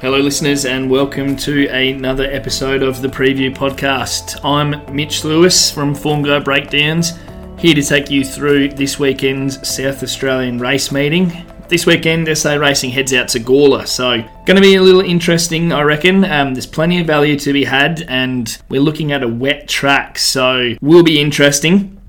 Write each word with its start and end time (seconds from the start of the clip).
Hello, 0.00 0.16
listeners, 0.18 0.64
and 0.64 0.90
welcome 0.90 1.36
to 1.36 1.66
another 1.68 2.24
episode 2.24 2.82
of 2.82 3.02
the 3.02 3.08
Preview 3.08 3.54
Podcast. 3.54 4.42
I'm 4.42 4.94
Mitch 4.96 5.24
Lewis 5.24 5.70
from 5.70 5.94
Form 5.94 6.22
Guide 6.22 6.42
Breakdowns, 6.42 7.18
here 7.58 7.74
to 7.74 7.82
take 7.82 8.10
you 8.10 8.24
through 8.24 8.70
this 8.70 8.98
weekend's 8.98 9.68
South 9.68 10.02
Australian 10.02 10.58
race 10.58 10.90
meeting. 10.90 11.44
This 11.68 11.84
weekend, 11.84 12.34
SA 12.34 12.54
Racing 12.54 12.92
heads 12.92 13.12
out 13.12 13.28
to 13.28 13.40
Gawler, 13.40 13.86
so 13.86 14.22
going 14.46 14.56
to 14.56 14.62
be 14.62 14.76
a 14.76 14.82
little 14.82 15.02
interesting, 15.02 15.70
I 15.70 15.82
reckon. 15.82 16.24
Um, 16.24 16.54
there's 16.54 16.64
plenty 16.64 16.98
of 17.02 17.06
value 17.06 17.38
to 17.38 17.52
be 17.52 17.64
had, 17.64 18.06
and 18.08 18.56
we're 18.70 18.80
looking 18.80 19.12
at 19.12 19.22
a 19.22 19.28
wet 19.28 19.68
track, 19.68 20.16
so 20.16 20.76
will 20.80 21.02
be 21.02 21.20
interesting. 21.20 22.00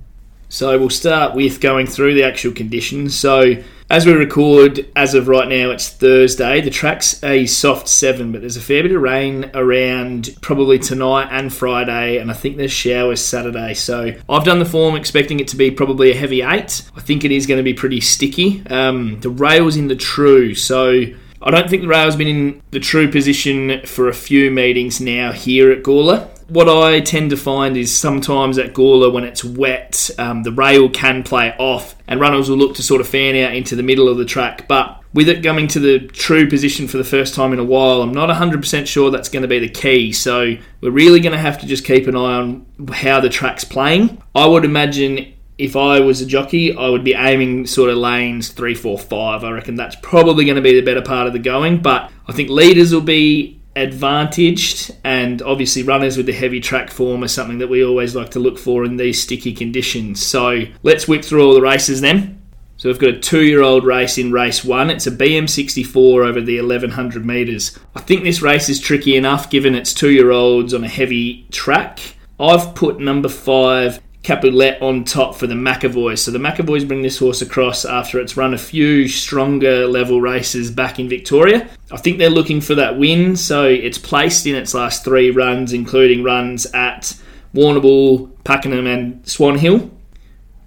So 0.48 0.78
we'll 0.80 0.90
start 0.90 1.36
with 1.36 1.60
going 1.60 1.88
through 1.88 2.14
the 2.14 2.24
actual 2.24 2.54
conditions. 2.54 3.18
So 3.18 3.56
as 3.92 4.06
we 4.06 4.14
record, 4.14 4.90
as 4.96 5.14
of 5.14 5.28
right 5.28 5.50
now, 5.50 5.70
it's 5.70 5.90
Thursday. 5.90 6.62
The 6.62 6.70
track's 6.70 7.22
a 7.26 7.46
soft 7.46 7.90
seven, 7.90 8.32
but 8.32 8.40
there's 8.40 8.56
a 8.56 8.62
fair 8.62 8.84
bit 8.84 8.94
of 8.94 9.02
rain 9.02 9.52
around 9.54 10.34
probably 10.40 10.80
tonight 10.80 11.28
and 11.30 11.52
Friday, 11.54 12.18
and 12.18 12.32
I 12.32 12.34
think 12.34 12.56
there's 12.56 12.72
showers 12.72 13.20
Saturday. 13.20 13.74
So 13.74 14.14
I've 14.30 14.46
done 14.46 14.60
the 14.60 14.66
form 14.66 14.96
expecting 14.96 15.42
it 15.42 15.50
to 15.50 15.58
be 15.58 15.72
probably 15.72 16.10
a 16.10 16.16
heavy 16.16 16.42
eight. 16.42 16.90
I 16.96 17.02
think 17.02 17.26
it 17.26 17.34
is 17.34 17.46
going 17.46 17.58
to 17.58 17.64
be 17.64 17.74
pretty 17.74 18.00
sticky. 18.00 18.64
Um, 18.68 19.20
the 19.20 19.30
rail's 19.30 19.76
in 19.76 19.90
the 19.90 19.98
true, 19.98 20.56
so 20.56 21.04
I 21.42 21.52
don't 21.52 21.70
think 21.70 21.82
the 21.82 21.90
rail's 21.90 22.16
been 22.16 22.30
in 22.30 22.62
the 22.72 22.80
true 22.80 23.12
position 23.12 23.86
for 23.86 24.08
a 24.08 24.14
few 24.14 24.52
meetings 24.52 25.02
now 25.02 25.34
here 25.34 25.70
at 25.70 25.84
Gawler 25.84 26.30
what 26.52 26.68
I 26.68 27.00
tend 27.00 27.30
to 27.30 27.38
find 27.38 27.78
is 27.78 27.98
sometimes 27.98 28.58
at 28.58 28.74
Gawler 28.74 29.10
when 29.10 29.24
it's 29.24 29.42
wet, 29.42 30.10
um, 30.20 30.44
the 30.44 30.52
rail 30.52 30.90
can 30.90 31.24
play 31.24 31.56
off, 31.58 31.96
and 32.10 32.20
runners 32.20 32.50
will 32.50 32.58
look 32.58 32.76
to 32.76 32.84
sort 32.84 33.00
of 33.00 33.08
fan 33.08 33.38
out 33.38 33.56
into 33.56 33.74
the 33.78 33.84
middle 33.84 34.10
of 34.10 34.18
the 34.18 34.26
track. 34.26 34.68
But 34.68 35.02
with 35.14 35.30
it 35.30 35.44
coming 35.44 35.70
to 35.70 35.80
the 35.80 36.00
true 36.08 36.50
position 36.50 36.90
for 36.90 36.98
the 36.98 37.06
first 37.06 37.36
time 37.36 37.54
in 37.54 37.60
a 37.60 37.64
while, 37.64 38.02
I'm 38.02 38.12
not 38.12 38.28
100% 38.28 38.86
sure 38.86 39.10
that's 39.10 39.30
going 39.30 39.44
to 39.44 39.48
be 39.48 39.60
the 39.60 39.70
key. 39.70 40.12
So 40.12 40.56
we're 40.82 40.92
really 40.92 41.22
going 41.22 41.32
to 41.32 41.40
have 41.40 41.58
to 41.62 41.66
just 41.66 41.86
keep 41.86 42.08
an 42.08 42.18
eye 42.18 42.36
on 42.36 42.66
how 42.92 43.22
the 43.22 43.30
track's 43.30 43.64
playing. 43.64 44.22
I 44.36 44.46
would 44.46 44.66
imagine 44.66 45.34
if 45.58 45.78
I 45.78 46.02
was 46.02 46.20
a 46.20 46.26
jockey, 46.26 46.76
I 46.76 46.90
would 46.90 47.06
be 47.06 47.14
aiming 47.14 47.66
sort 47.66 47.90
of 47.90 47.98
lanes 47.98 48.50
three, 48.50 48.76
four, 48.76 49.00
five. 49.00 49.46
I 49.46 49.52
reckon 49.52 49.76
that's 49.76 49.96
probably 50.02 50.44
going 50.44 50.58
to 50.58 50.62
be 50.62 50.76
the 50.76 50.86
better 50.86 51.02
part 51.02 51.28
of 51.28 51.34
the 51.34 51.40
going. 51.40 51.82
But 51.82 52.12
I 52.28 52.34
think 52.34 52.50
leaders 52.50 52.94
will 52.94 53.00
be 53.00 53.61
advantaged, 53.76 54.96
and 55.04 55.42
obviously 55.42 55.84
runners 55.84 56.18
with 56.18 56.26
the 56.26 56.34
heavy 56.34 56.60
track 56.60 56.90
form 56.90 57.24
are 57.24 57.28
something 57.28 57.60
that 57.60 57.70
we 57.70 57.84
always 57.84 58.16
like 58.16 58.30
to 58.32 58.40
look 58.40 58.58
for 58.58 58.84
in 58.84 58.98
these 58.98 59.22
sticky 59.22 59.54
conditions. 59.54 60.26
So 60.26 60.64
let's 60.84 61.08
whip 61.08 61.24
through 61.24 61.46
all 61.46 61.54
the 61.54 61.62
races 61.62 62.02
then. 62.02 62.42
So 62.78 62.90
we've 62.90 62.98
got 62.98 63.12
a 63.12 63.20
two-year-old 63.20 63.86
race 63.86 64.18
in 64.18 64.32
race 64.32 64.66
one. 64.66 64.90
It's 64.90 65.06
a 65.06 65.12
BM64 65.12 66.26
over 66.26 66.42
the 66.42 66.60
1100 66.60 67.24
metres. 67.24 67.78
I 67.96 68.02
think 68.02 68.24
this 68.24 68.42
race 68.42 68.70
is 68.70 68.80
tricky 68.80 69.16
enough 69.16 69.52
given 69.52 69.76
it's 69.76 69.94
two-year-olds 69.94 70.74
on 70.74 70.84
a 70.84 70.88
heavy 70.88 71.46
track. 71.52 72.16
I've 72.40 72.74
put 72.74 73.00
number 73.00 73.30
five 73.30 74.00
Capulet 74.24 74.80
on 74.82 75.04
top 75.04 75.36
for 75.36 75.48
the 75.48 75.56
McAvoys. 75.56 76.20
So 76.20 76.32
the 76.32 76.38
McAvoys 76.38 76.88
bring 76.88 77.02
this 77.02 77.18
horse 77.18 77.42
across 77.42 77.86
after 77.86 78.20
it's 78.20 78.38
run 78.38 78.54
a 78.54 78.58
few 78.58 79.08
stronger 79.08 79.88
level 79.88 80.22
races 80.22 80.70
back 80.70 81.00
in 81.00 81.10
Victoria. 81.10 81.68
I 81.92 81.98
think 81.98 82.20
they're 82.20 82.30
looking 82.30 82.62
for 82.62 82.76
that 82.76 83.00
win, 83.00 83.36
so 83.36 83.66
it's 83.66 83.98
placed 83.98 84.46
in 84.46 84.56
its 84.56 84.76
last 84.76 85.04
three 85.04 85.32
runs, 85.32 85.74
including 85.74 86.24
runs 86.24 86.68
at 86.68 87.16
Warrnambool, 87.56 88.32
Pakenham, 88.44 88.86
and 88.86 89.28
Swan 89.28 89.58
Hill. 89.58 89.90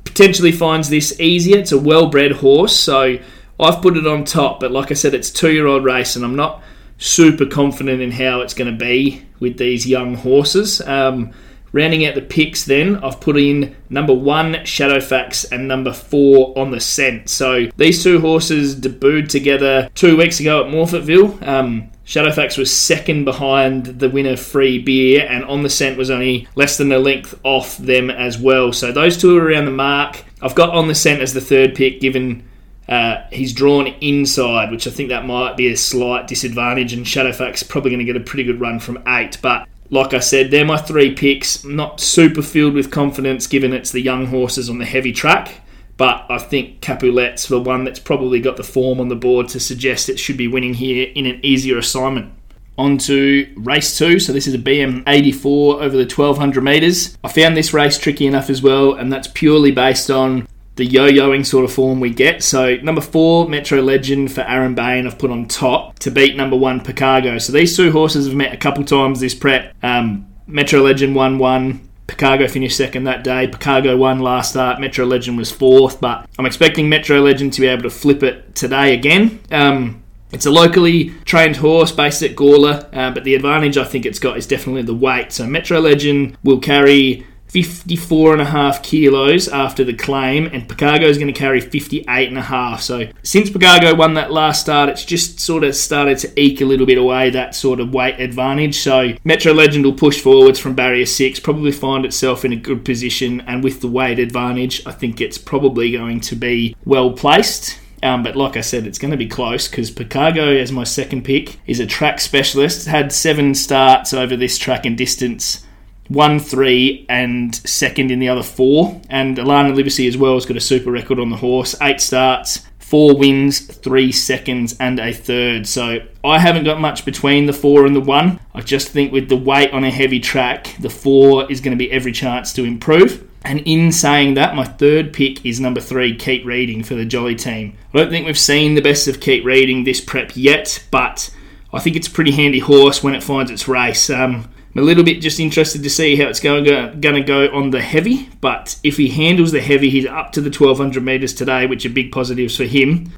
Potentially 0.04 0.52
finds 0.52 0.88
this 0.88 1.18
easier. 1.20 1.58
It's 1.58 1.72
a 1.72 1.78
well 1.78 2.08
bred 2.08 2.32
horse, 2.32 2.76
so 2.76 3.18
I've 3.60 3.80
put 3.80 3.96
it 3.96 4.06
on 4.06 4.24
top, 4.24 4.60
but 4.60 4.72
like 4.72 4.90
I 4.90 4.94
said, 4.94 5.14
it's 5.14 5.30
two 5.30 5.52
year 5.52 5.66
old 5.66 5.84
race, 5.84 6.16
and 6.16 6.24
I'm 6.24 6.36
not 6.36 6.62
super 6.98 7.46
confident 7.46 8.02
in 8.02 8.10
how 8.10 8.40
it's 8.40 8.54
going 8.54 8.70
to 8.70 8.84
be 8.84 9.24
with 9.38 9.58
these 9.58 9.86
young 9.86 10.16
horses. 10.16 10.80
Um, 10.80 11.32
Rounding 11.74 12.06
out 12.06 12.14
the 12.14 12.22
picks, 12.22 12.64
then 12.64 13.02
I've 13.02 13.20
put 13.20 13.36
in 13.36 13.74
number 13.90 14.14
one 14.14 14.52
Shadowfax 14.52 15.50
and 15.50 15.66
number 15.66 15.92
four 15.92 16.56
on 16.56 16.70
the 16.70 16.78
scent. 16.78 17.28
So 17.28 17.66
these 17.76 18.00
two 18.00 18.20
horses 18.20 18.76
debuted 18.76 19.28
together 19.28 19.90
two 19.96 20.16
weeks 20.16 20.38
ago 20.38 20.64
at 20.64 20.70
Morphettville. 20.70 21.44
Um, 21.44 21.90
Shadowfax 22.06 22.56
was 22.56 22.70
second 22.72 23.24
behind 23.24 23.86
the 23.86 24.08
winner 24.08 24.36
Free 24.36 24.78
Beer, 24.78 25.26
and 25.28 25.44
on 25.46 25.64
the 25.64 25.68
scent 25.68 25.98
was 25.98 26.10
only 26.10 26.46
less 26.54 26.78
than 26.78 26.92
a 26.92 26.98
length 27.00 27.40
off 27.42 27.76
them 27.78 28.08
as 28.08 28.38
well. 28.38 28.72
So 28.72 28.92
those 28.92 29.16
two 29.16 29.36
are 29.36 29.44
around 29.44 29.64
the 29.64 29.72
mark. 29.72 30.22
I've 30.40 30.54
got 30.54 30.70
on 30.70 30.86
the 30.86 30.94
scent 30.94 31.22
as 31.22 31.34
the 31.34 31.40
third 31.40 31.74
pick, 31.74 32.00
given 32.00 32.48
uh, 32.88 33.24
he's 33.32 33.52
drawn 33.52 33.88
inside, 34.00 34.70
which 34.70 34.86
I 34.86 34.90
think 34.90 35.08
that 35.08 35.26
might 35.26 35.56
be 35.56 35.72
a 35.72 35.76
slight 35.76 36.28
disadvantage, 36.28 36.92
and 36.92 37.04
Shadowfax 37.04 37.68
probably 37.68 37.90
going 37.90 37.98
to 37.98 38.04
get 38.04 38.16
a 38.16 38.24
pretty 38.24 38.44
good 38.44 38.60
run 38.60 38.78
from 38.78 39.02
eight. 39.08 39.38
But 39.42 39.66
like 39.90 40.14
I 40.14 40.18
said, 40.18 40.50
they're 40.50 40.64
my 40.64 40.76
three 40.76 41.14
picks. 41.14 41.64
Not 41.64 42.00
super 42.00 42.42
filled 42.42 42.74
with 42.74 42.90
confidence 42.90 43.46
given 43.46 43.72
it's 43.72 43.92
the 43.92 44.00
young 44.00 44.26
horses 44.26 44.70
on 44.70 44.78
the 44.78 44.84
heavy 44.84 45.12
track, 45.12 45.60
but 45.96 46.26
I 46.28 46.38
think 46.38 46.80
Capulet's 46.80 47.46
the 47.48 47.60
one 47.60 47.84
that's 47.84 48.00
probably 48.00 48.40
got 48.40 48.56
the 48.56 48.64
form 48.64 49.00
on 49.00 49.08
the 49.08 49.16
board 49.16 49.48
to 49.50 49.60
suggest 49.60 50.08
it 50.08 50.18
should 50.18 50.36
be 50.36 50.48
winning 50.48 50.74
here 50.74 51.10
in 51.14 51.26
an 51.26 51.40
easier 51.42 51.78
assignment. 51.78 52.32
On 52.76 52.98
to 52.98 53.52
race 53.56 53.96
two. 53.96 54.18
So, 54.18 54.32
this 54.32 54.48
is 54.48 54.54
a 54.54 54.58
BM 54.58 55.04
84 55.06 55.80
over 55.80 55.96
the 55.96 56.12
1200 56.12 56.60
metres. 56.60 57.16
I 57.22 57.28
found 57.28 57.56
this 57.56 57.72
race 57.72 57.96
tricky 57.98 58.26
enough 58.26 58.50
as 58.50 58.62
well, 58.62 58.94
and 58.94 59.12
that's 59.12 59.28
purely 59.28 59.70
based 59.70 60.10
on 60.10 60.48
the 60.76 60.84
yo-yoing 60.84 61.46
sort 61.46 61.64
of 61.64 61.72
form 61.72 62.00
we 62.00 62.10
get. 62.10 62.42
So 62.42 62.76
number 62.76 63.00
four, 63.00 63.48
Metro 63.48 63.80
Legend 63.80 64.32
for 64.32 64.40
Aaron 64.42 64.74
Bain, 64.74 65.06
I've 65.06 65.18
put 65.18 65.30
on 65.30 65.46
top 65.46 65.98
to 66.00 66.10
beat 66.10 66.36
number 66.36 66.56
one, 66.56 66.80
Picargo. 66.80 67.40
So 67.40 67.52
these 67.52 67.76
two 67.76 67.92
horses 67.92 68.26
have 68.26 68.34
met 68.34 68.52
a 68.52 68.56
couple 68.56 68.84
times 68.84 69.20
this 69.20 69.34
prep. 69.34 69.74
Um, 69.82 70.26
Metro 70.46 70.80
Legend 70.80 71.14
won 71.14 71.38
one. 71.38 71.88
Picargo 72.06 72.50
finished 72.50 72.76
second 72.76 73.04
that 73.04 73.24
day. 73.24 73.46
Picargo 73.46 73.96
won 73.96 74.18
last 74.18 74.50
start. 74.50 74.80
Metro 74.80 75.06
Legend 75.06 75.38
was 75.38 75.50
fourth, 75.50 76.00
but 76.00 76.28
I'm 76.38 76.46
expecting 76.46 76.88
Metro 76.88 77.20
Legend 77.20 77.52
to 77.54 77.60
be 77.60 77.66
able 77.66 77.84
to 77.84 77.90
flip 77.90 78.22
it 78.22 78.54
today 78.54 78.92
again. 78.94 79.40
Um, 79.50 80.02
it's 80.30 80.46
a 80.46 80.50
locally 80.50 81.10
trained 81.24 81.56
horse 81.56 81.92
based 81.92 82.22
at 82.22 82.34
Gawler, 82.34 82.88
uh, 82.92 83.12
but 83.12 83.24
the 83.24 83.36
advantage 83.36 83.78
I 83.78 83.84
think 83.84 84.04
it's 84.04 84.18
got 84.18 84.36
is 84.36 84.46
definitely 84.46 84.82
the 84.82 84.94
weight. 84.94 85.32
So 85.32 85.46
Metro 85.46 85.78
Legend 85.78 86.36
will 86.42 86.58
carry 86.58 87.24
54 87.54 88.32
and 88.32 88.42
a 88.42 88.46
half 88.46 88.82
kilos 88.82 89.46
after 89.46 89.84
the 89.84 89.94
claim, 89.94 90.46
and 90.46 90.68
Picargo 90.68 91.04
is 91.04 91.18
going 91.18 91.32
to 91.32 91.38
carry 91.38 91.60
58 91.60 92.28
and 92.28 92.36
a 92.36 92.42
half. 92.42 92.82
So 92.82 93.06
since 93.22 93.48
Picargo 93.48 93.96
won 93.96 94.14
that 94.14 94.32
last 94.32 94.62
start, 94.62 94.88
it's 94.88 95.04
just 95.04 95.38
sort 95.38 95.62
of 95.62 95.76
started 95.76 96.18
to 96.18 96.40
eke 96.40 96.62
a 96.62 96.64
little 96.64 96.84
bit 96.84 96.98
away 96.98 97.30
that 97.30 97.54
sort 97.54 97.78
of 97.78 97.94
weight 97.94 98.18
advantage. 98.18 98.78
So 98.78 99.12
Metro 99.22 99.52
Legend 99.52 99.84
will 99.84 99.92
push 99.92 100.20
forwards 100.20 100.58
from 100.58 100.74
barrier 100.74 101.06
six, 101.06 101.38
probably 101.38 101.70
find 101.70 102.04
itself 102.04 102.44
in 102.44 102.52
a 102.52 102.56
good 102.56 102.84
position, 102.84 103.40
and 103.42 103.62
with 103.62 103.80
the 103.80 103.88
weight 103.88 104.18
advantage, 104.18 104.84
I 104.84 104.90
think 104.90 105.20
it's 105.20 105.38
probably 105.38 105.92
going 105.92 106.22
to 106.22 106.34
be 106.34 106.74
well 106.84 107.12
placed. 107.12 107.78
Um, 108.02 108.24
but 108.24 108.34
like 108.34 108.56
I 108.56 108.62
said, 108.62 108.84
it's 108.84 108.98
going 108.98 109.12
to 109.12 109.16
be 109.16 109.28
close 109.28 109.68
because 109.68 109.92
Picargo, 109.92 110.60
as 110.60 110.72
my 110.72 110.82
second 110.82 111.22
pick, 111.22 111.60
is 111.68 111.78
a 111.78 111.86
track 111.86 112.20
specialist. 112.20 112.88
Had 112.88 113.12
seven 113.12 113.54
starts 113.54 114.12
over 114.12 114.36
this 114.36 114.58
track 114.58 114.84
and 114.84 114.98
distance 114.98 115.64
one, 116.08 116.38
three, 116.38 117.06
and 117.08 117.54
second 117.54 118.10
in 118.10 118.18
the 118.18 118.28
other 118.28 118.42
four. 118.42 119.00
And 119.10 119.36
Alana 119.36 119.76
Livesey 119.76 120.06
as 120.06 120.16
well 120.16 120.34
has 120.34 120.46
got 120.46 120.56
a 120.56 120.60
super 120.60 120.90
record 120.90 121.18
on 121.18 121.30
the 121.30 121.36
horse. 121.36 121.74
Eight 121.80 122.00
starts, 122.00 122.66
four 122.78 123.16
wins, 123.16 123.60
three 123.60 124.12
seconds, 124.12 124.76
and 124.78 125.00
a 125.00 125.12
third. 125.12 125.66
So 125.66 125.98
I 126.22 126.38
haven't 126.38 126.64
got 126.64 126.80
much 126.80 127.04
between 127.04 127.46
the 127.46 127.52
four 127.52 127.86
and 127.86 127.96
the 127.96 128.00
one. 128.00 128.38
I 128.54 128.60
just 128.60 128.88
think 128.88 129.12
with 129.12 129.28
the 129.28 129.36
weight 129.36 129.72
on 129.72 129.84
a 129.84 129.90
heavy 129.90 130.20
track, 130.20 130.76
the 130.78 130.90
four 130.90 131.50
is 131.50 131.60
going 131.60 131.76
to 131.76 131.82
be 131.82 131.90
every 131.90 132.12
chance 132.12 132.52
to 132.54 132.64
improve. 132.64 133.28
And 133.46 133.60
in 133.60 133.92
saying 133.92 134.34
that, 134.34 134.54
my 134.54 134.64
third 134.64 135.12
pick 135.12 135.44
is 135.44 135.60
number 135.60 135.80
three, 135.80 136.16
Keep 136.16 136.46
Reading 136.46 136.82
for 136.82 136.94
the 136.94 137.04
Jolly 137.04 137.34
team. 137.34 137.76
I 137.92 137.98
don't 137.98 138.10
think 138.10 138.24
we've 138.24 138.38
seen 138.38 138.74
the 138.74 138.80
best 138.80 139.06
of 139.06 139.20
Keep 139.20 139.44
Reading 139.44 139.84
this 139.84 140.00
prep 140.00 140.32
yet, 140.34 140.82
but 140.90 141.28
I 141.72 141.80
think 141.80 141.94
it's 141.96 142.08
a 142.08 142.10
pretty 142.10 142.30
handy 142.30 142.60
horse 142.60 143.02
when 143.02 143.14
it 143.14 143.22
finds 143.22 143.50
its 143.50 143.68
race. 143.68 144.08
Um, 144.08 144.48
I'm 144.74 144.82
a 144.82 144.86
little 144.86 145.04
bit 145.04 145.20
just 145.20 145.38
interested 145.38 145.84
to 145.84 145.90
see 145.90 146.16
how 146.16 146.26
it's 146.26 146.40
going, 146.40 146.64
to 146.64 147.22
go 147.22 147.46
on 147.52 147.70
the 147.70 147.80
heavy, 147.80 148.28
but 148.40 148.76
if 148.82 148.96
he 148.96 149.08
handles 149.08 149.52
the 149.52 149.60
heavy, 149.60 149.88
he's 149.88 150.06
up 150.06 150.32
to 150.32 150.40
the 150.40 150.50
1200 150.50 151.00
metres 151.00 151.32
today, 151.32 151.66
which 151.66 151.86
are 151.86 151.90
big 151.90 152.10
positives 152.10 152.56
for 152.56 152.64
him. 152.64 153.12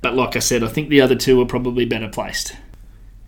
But 0.00 0.14
like 0.14 0.36
I 0.36 0.38
said, 0.38 0.62
I 0.62 0.68
think 0.68 0.90
the 0.90 1.00
other 1.00 1.16
two 1.16 1.40
are 1.40 1.46
probably 1.46 1.86
better 1.86 2.08
placed. 2.08 2.54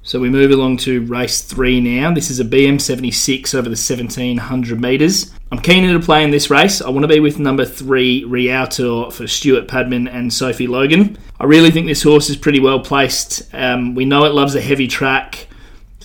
So 0.02 0.20
we 0.20 0.30
move 0.30 0.52
along 0.52 0.76
to 0.78 1.04
race 1.06 1.40
three 1.40 1.80
now. 1.80 2.12
This 2.12 2.30
is 2.30 2.38
a 2.38 2.44
BM76 2.44 3.54
over 3.54 3.62
the 3.62 3.70
1700 3.70 4.80
metres. 4.80 5.32
I'm 5.50 5.58
keen 5.58 5.90
to 5.90 5.98
play 5.98 6.22
in 6.22 6.30
this 6.30 6.50
race. 6.50 6.80
I 6.80 6.90
want 6.90 7.02
to 7.02 7.08
be 7.08 7.20
with 7.20 7.40
number 7.40 7.64
three, 7.64 8.22
Rialto, 8.22 9.10
for 9.10 9.26
Stuart 9.26 9.66
Padman 9.66 10.06
and 10.06 10.32
Sophie 10.32 10.66
Logan. 10.68 11.18
I 11.40 11.44
really 11.44 11.72
think 11.72 11.86
this 11.86 12.02
horse 12.02 12.30
is 12.30 12.36
pretty 12.36 12.60
well 12.60 12.80
placed. 12.80 13.52
Um, 13.52 13.96
we 13.96 14.04
know 14.04 14.26
it 14.26 14.34
loves 14.34 14.54
a 14.54 14.60
heavy 14.60 14.86
track 14.86 15.48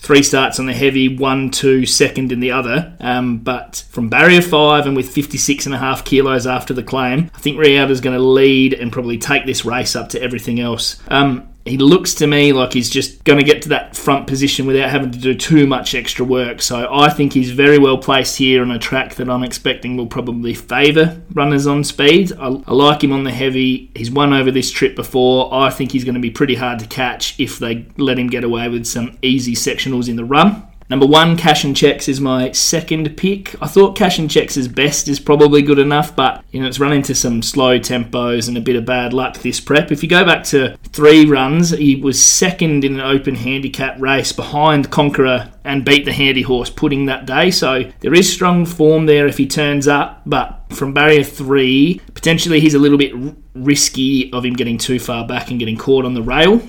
three 0.00 0.22
starts 0.22 0.58
on 0.58 0.66
the 0.66 0.72
heavy, 0.72 1.14
one, 1.14 1.50
two, 1.50 1.86
second 1.86 2.32
in 2.32 2.40
the 2.40 2.50
other. 2.50 2.96
Um, 3.00 3.38
but 3.38 3.84
from 3.90 4.08
barrier 4.08 4.42
five 4.42 4.86
and 4.86 4.96
with 4.96 5.08
56 5.08 5.66
and 5.66 5.74
a 5.74 5.78
half 5.78 6.04
kilos 6.04 6.46
after 6.46 6.72
the 6.72 6.82
claim, 6.82 7.30
I 7.34 7.38
think 7.38 7.58
Rialto 7.58 7.92
is 7.92 8.00
going 8.00 8.16
to 8.16 8.22
lead 8.22 8.72
and 8.74 8.92
probably 8.92 9.18
take 9.18 9.46
this 9.46 9.64
race 9.64 9.94
up 9.94 10.08
to 10.10 10.22
everything 10.22 10.58
else. 10.58 11.00
Um, 11.08 11.49
he 11.64 11.76
looks 11.76 12.14
to 12.14 12.26
me 12.26 12.52
like 12.52 12.72
he's 12.72 12.88
just 12.88 13.22
going 13.24 13.38
to 13.38 13.44
get 13.44 13.62
to 13.62 13.68
that 13.70 13.94
front 13.94 14.26
position 14.26 14.66
without 14.66 14.90
having 14.90 15.10
to 15.10 15.18
do 15.18 15.34
too 15.34 15.66
much 15.66 15.94
extra 15.94 16.24
work. 16.24 16.62
So 16.62 16.88
I 16.90 17.10
think 17.10 17.32
he's 17.32 17.50
very 17.50 17.78
well 17.78 17.98
placed 17.98 18.38
here 18.38 18.62
on 18.62 18.70
a 18.70 18.78
track 18.78 19.16
that 19.16 19.28
I'm 19.28 19.42
expecting 19.42 19.96
will 19.96 20.06
probably 20.06 20.54
favour 20.54 21.20
runners 21.32 21.66
on 21.66 21.84
speed. 21.84 22.32
I, 22.38 22.46
I, 22.46 22.72
like 22.72 23.04
him 23.04 23.12
on 23.12 23.24
the 23.24 23.30
heavy. 23.30 23.90
He's 23.94 24.10
won 24.10 24.32
over 24.32 24.50
this 24.50 24.70
trip 24.70 24.96
before. 24.96 25.52
I 25.52 25.70
think 25.70 25.92
he's 25.92 26.04
going 26.04 26.14
to 26.14 26.20
be 26.20 26.30
pretty 26.30 26.54
hard 26.54 26.78
to 26.78 26.86
catch 26.86 27.38
if 27.38 27.58
they 27.58 27.86
let 27.98 28.18
him 28.18 28.28
get 28.28 28.44
away 28.44 28.68
with 28.68 28.86
some 28.86 29.18
easy 29.22 29.54
sectionals 29.54 30.08
in 30.08 30.16
the 30.16 30.24
run. 30.24 30.66
Number 30.90 31.06
one, 31.06 31.36
Cash 31.36 31.62
and 31.62 31.76
Checks 31.76 32.08
is 32.08 32.20
my 32.20 32.50
second 32.50 33.16
pick. 33.16 33.54
I 33.62 33.68
thought 33.68 33.94
Cash 33.94 34.18
and 34.18 34.28
Checks' 34.28 34.56
is 34.56 34.66
best 34.66 35.06
is 35.06 35.20
probably 35.20 35.62
good 35.62 35.78
enough, 35.78 36.16
but 36.16 36.44
you 36.50 36.60
know 36.60 36.66
it's 36.66 36.80
run 36.80 36.92
into 36.92 37.14
some 37.14 37.42
slow 37.42 37.78
tempos 37.78 38.48
and 38.48 38.58
a 38.58 38.60
bit 38.60 38.74
of 38.74 38.86
bad 38.86 39.12
luck 39.12 39.38
this 39.38 39.60
prep. 39.60 39.92
If 39.92 40.02
you 40.02 40.08
go 40.08 40.24
back 40.24 40.42
to 40.46 40.76
three 40.88 41.26
runs, 41.26 41.70
he 41.70 41.94
was 41.94 42.20
second 42.20 42.84
in 42.84 42.94
an 42.94 43.00
open 43.00 43.36
handicap 43.36 44.00
race 44.00 44.32
behind 44.32 44.90
Conqueror 44.90 45.52
and 45.64 45.84
beat 45.84 46.06
the 46.06 46.12
handy 46.12 46.42
horse 46.42 46.70
Pudding 46.70 47.06
that 47.06 47.24
day. 47.24 47.52
So 47.52 47.84
there 48.00 48.14
is 48.14 48.30
strong 48.30 48.66
form 48.66 49.06
there 49.06 49.28
if 49.28 49.38
he 49.38 49.46
turns 49.46 49.86
up, 49.86 50.22
but 50.26 50.64
from 50.70 50.92
barrier 50.92 51.22
three, 51.22 52.00
potentially 52.14 52.58
he's 52.58 52.74
a 52.74 52.80
little 52.80 52.98
bit 52.98 53.12
risky 53.54 54.32
of 54.32 54.44
him 54.44 54.54
getting 54.54 54.76
too 54.76 54.98
far 54.98 55.24
back 55.24 55.50
and 55.50 55.60
getting 55.60 55.76
caught 55.76 56.04
on 56.04 56.14
the 56.14 56.22
rail. 56.22 56.60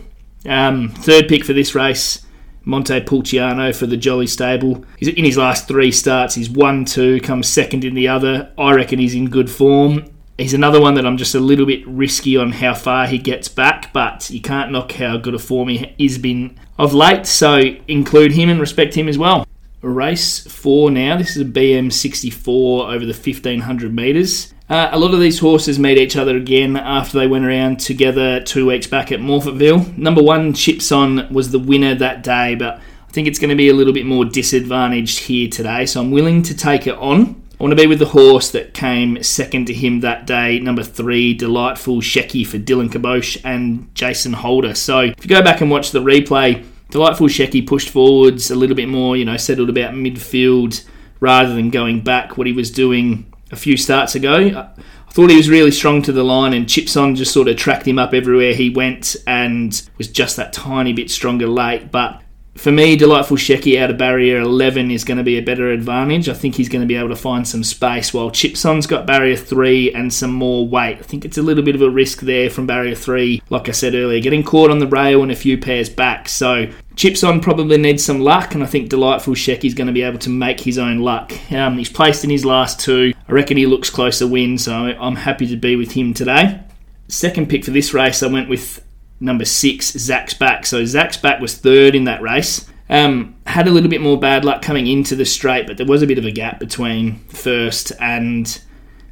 Um, 0.46 0.90
third 0.90 1.28
pick 1.28 1.44
for 1.44 1.54
this 1.54 1.74
race. 1.74 2.24
Montepulciano 2.64 3.74
for 3.74 3.88
the 3.88 3.98
Jolly 3.98 4.28
Stable. 4.28 4.86
He's 4.98 5.10
in 5.10 5.26
his 5.26 5.38
last 5.38 5.68
three 5.68 5.92
starts. 5.92 6.36
He's 6.36 6.50
won 6.50 6.86
two, 6.86 7.20
comes 7.22 7.48
second 7.48 7.84
in 7.84 7.96
the 7.96 8.08
other. 8.08 8.52
I 8.58 8.74
reckon 8.74 9.00
he's 9.00 9.16
in 9.16 9.30
good 9.30 9.50
form. 9.50 10.06
He's 10.38 10.54
another 10.54 10.82
one 10.82 10.96
that 10.96 11.06
I'm 11.06 11.18
just 11.18 11.36
a 11.36 11.40
little 11.40 11.66
bit 11.66 11.86
risky 11.88 12.36
on 12.36 12.52
how 12.52 12.74
far 12.74 13.06
he 13.06 13.18
gets 13.18 13.48
back, 13.48 13.94
but 13.94 14.30
you 14.30 14.42
can't 14.42 14.72
knock 14.72 14.94
how 14.94 15.18
good 15.18 15.36
a 15.36 15.40
form 15.40 15.70
he 15.70 15.94
has 16.00 16.18
been 16.18 16.58
of 16.80 16.94
late. 16.94 17.28
So 17.28 17.62
include 17.88 18.32
him 18.32 18.50
and 18.50 18.60
respect 18.60 18.96
him 18.96 19.08
as 19.08 19.18
well. 19.18 19.46
Race 19.82 20.46
four 20.48 20.92
now. 20.92 21.18
This 21.18 21.36
is 21.36 21.42
a 21.42 21.46
BM64 21.46 22.48
over 22.48 23.06
the 23.06 23.14
1500 23.14 23.94
metres. 23.94 24.54
Uh, 24.72 24.88
a 24.94 25.00
lot 25.00 25.14
of 25.14 25.20
these 25.20 25.38
horses 25.38 25.78
meet 25.78 25.98
each 25.98 26.16
other 26.16 26.38
again 26.38 26.78
after 26.78 27.20
they 27.20 27.28
went 27.28 27.44
around 27.44 27.78
together 27.78 28.40
two 28.40 28.66
weeks 28.66 28.88
back 28.88 29.12
at 29.12 29.20
Morphettville. 29.20 29.98
Number 29.98 30.24
one, 30.24 30.54
Chipson, 30.54 31.30
was 31.30 31.52
the 31.52 31.60
winner 31.60 31.94
that 31.96 32.24
day, 32.24 32.56
but 32.56 32.76
I 32.78 33.12
think 33.12 33.28
it's 33.28 33.38
going 33.38 33.50
to 33.50 33.56
be 33.58 33.68
a 33.68 33.74
little 33.74 33.92
bit 33.92 34.06
more 34.06 34.24
disadvantaged 34.24 35.20
here 35.20 35.50
today, 35.50 35.86
so 35.86 36.00
I'm 36.00 36.10
willing 36.10 36.42
to 36.44 36.56
take 36.56 36.88
it 36.88 36.96
on. 36.96 37.44
I 37.60 37.64
want 37.64 37.72
to 37.72 37.76
be 37.76 37.86
with 37.86 38.00
the 38.00 38.06
horse 38.06 38.52
that 38.52 38.74
came 38.74 39.22
second 39.22 39.66
to 39.66 39.74
him 39.74 40.00
that 40.00 40.26
day, 40.26 40.58
number 40.60 40.84
three, 40.84 41.34
Delightful 41.34 41.98
Shecky 41.98 42.48
for 42.48 42.58
Dylan 42.58 42.90
Kabosh 42.90 43.42
and 43.44 43.94
Jason 43.94 44.32
Holder. 44.32 44.74
So 44.74 45.00
if 45.02 45.22
you 45.22 45.28
go 45.28 45.44
back 45.44 45.60
and 45.60 45.70
watch 45.70 45.92
the 45.92 46.00
replay, 46.00 46.66
Delightful 46.92 47.28
Shecky 47.28 47.68
pushed 47.68 47.90
forwards 47.90 48.50
a 48.50 48.56
little 48.56 48.78
bit 48.78 48.88
more, 48.88 49.18
you 49.18 49.26
know, 49.26 49.36
settled 49.36 49.70
about 49.70 49.96
midfield 49.96 50.86
rather 51.20 51.54
than 51.54 51.72
going 51.72 52.00
back 52.00 52.38
what 52.38 52.48
he 52.48 52.54
was 52.54 52.72
doing 52.72 53.31
a 53.52 53.56
few 53.56 53.78
starts 53.78 54.16
ago. 54.16 54.72
I 55.08 55.12
thought 55.12 55.30
he 55.30 55.38
was 55.38 55.50
really 55.50 55.72
strong 55.72 56.02
to 56.04 56.12
the 56.12 56.24
line, 56.24 56.54
and 56.54 56.66
Chipson 56.66 57.16
just 57.16 57.34
sort 57.34 57.48
of 57.48 57.58
tracked 57.58 57.88
him 57.88 58.00
up 58.00 58.14
everywhere 58.14 58.54
he 58.54 58.70
went 58.70 59.16
and 59.28 59.82
was 59.98 60.08
just 60.08 60.38
that 60.38 60.54
tiny 60.54 60.94
bit 60.94 61.12
stronger 61.12 61.48
late. 61.48 61.92
But 61.92 62.22
for 62.62 62.72
me, 62.72 62.96
Delightful 62.96 63.38
Shecky 63.38 63.82
out 63.82 63.90
of 63.90 63.98
barrier 63.98 64.40
11 64.40 64.92
is 64.92 65.04
going 65.04 65.18
to 65.18 65.24
be 65.24 65.40
a 65.40 65.42
better 65.42 65.72
advantage. 65.72 66.30
I 66.30 66.36
think 66.36 66.54
he's 66.54 66.70
going 66.70 66.84
to 66.84 66.88
be 66.88 66.96
able 66.96 67.10
to 67.10 67.16
find 67.16 67.48
some 67.48 67.64
space 67.64 68.14
while 68.14 68.30
Chipson's 68.30 68.86
got 68.86 69.08
barrier 69.08 69.36
3 69.36 69.92
and 69.94 70.14
some 70.14 70.32
more 70.32 70.68
weight. 70.68 71.00
I 71.00 71.02
think 71.02 71.26
it's 71.26 71.40
a 71.40 71.42
little 71.42 71.64
bit 71.64 71.74
of 71.74 71.82
a 71.82 71.90
risk 71.90 72.20
there 72.20 72.52
from 72.52 72.68
barrier 72.68 72.94
3, 72.94 73.42
like 73.50 73.68
I 73.68 73.72
said 73.72 73.96
earlier, 73.96 74.22
getting 74.22 74.44
caught 74.44 74.70
on 74.70 74.78
the 74.78 74.86
rail 74.86 75.24
and 75.24 75.32
a 75.32 75.36
few 75.36 75.58
pairs 75.58 75.90
back. 75.90 76.30
So 76.30 76.68
Chipson 76.94 77.42
probably 77.42 77.80
needs 77.80 78.06
some 78.06 78.20
luck, 78.20 78.54
and 78.54 78.62
I 78.62 78.68
think 78.68 78.90
Delightful 78.90 79.34
Shecky's 79.34 79.74
going 79.74 79.88
to 79.88 79.94
be 79.94 80.04
able 80.04 80.20
to 80.20 80.30
make 80.30 80.60
his 80.60 80.78
own 80.78 81.00
luck. 81.00 81.34
Um, 81.52 81.80
he's 81.80 81.90
placed 81.90 82.24
in 82.24 82.30
his 82.30 82.46
last 82.46 82.80
two. 82.80 83.12
I 83.28 83.32
reckon 83.32 83.58
he 83.58 83.66
looks 83.66 83.90
close 83.90 84.20
to 84.20 84.28
win, 84.28 84.60
so 84.60 84.72
I'm 84.74 85.16
happy 85.16 85.48
to 85.48 85.58
be 85.58 85.76
with 85.76 85.94
him 85.94 86.14
today. 86.14 86.62
Second 87.08 87.50
pick 87.50 87.66
for 87.66 87.72
this 87.72 87.92
race, 87.92 88.22
I 88.22 88.28
went 88.28 88.50
with 88.50 88.86
number 89.22 89.46
six, 89.46 89.92
Zach's 89.92 90.34
back. 90.34 90.66
So 90.66 90.84
Zach's 90.86 91.18
back 91.18 91.40
was 91.40 91.56
third 91.56 91.96
in 91.96 92.06
that 92.06 92.22
race. 92.22 92.68
Um, 92.90 93.36
had 93.48 93.68
a 93.68 93.72
little 93.72 93.90
bit 93.90 94.02
more 94.02 94.20
bad 94.20 94.44
luck 94.44 94.62
coming 94.62 94.88
into 94.88 95.16
the 95.16 95.26
straight, 95.26 95.66
but 95.66 95.78
there 95.78 95.86
was 95.86 96.02
a 96.02 96.08
bit 96.08 96.18
of 96.18 96.26
a 96.26 96.32
gap 96.32 96.60
between 96.60 97.20
first 97.30 97.94
and 98.02 98.62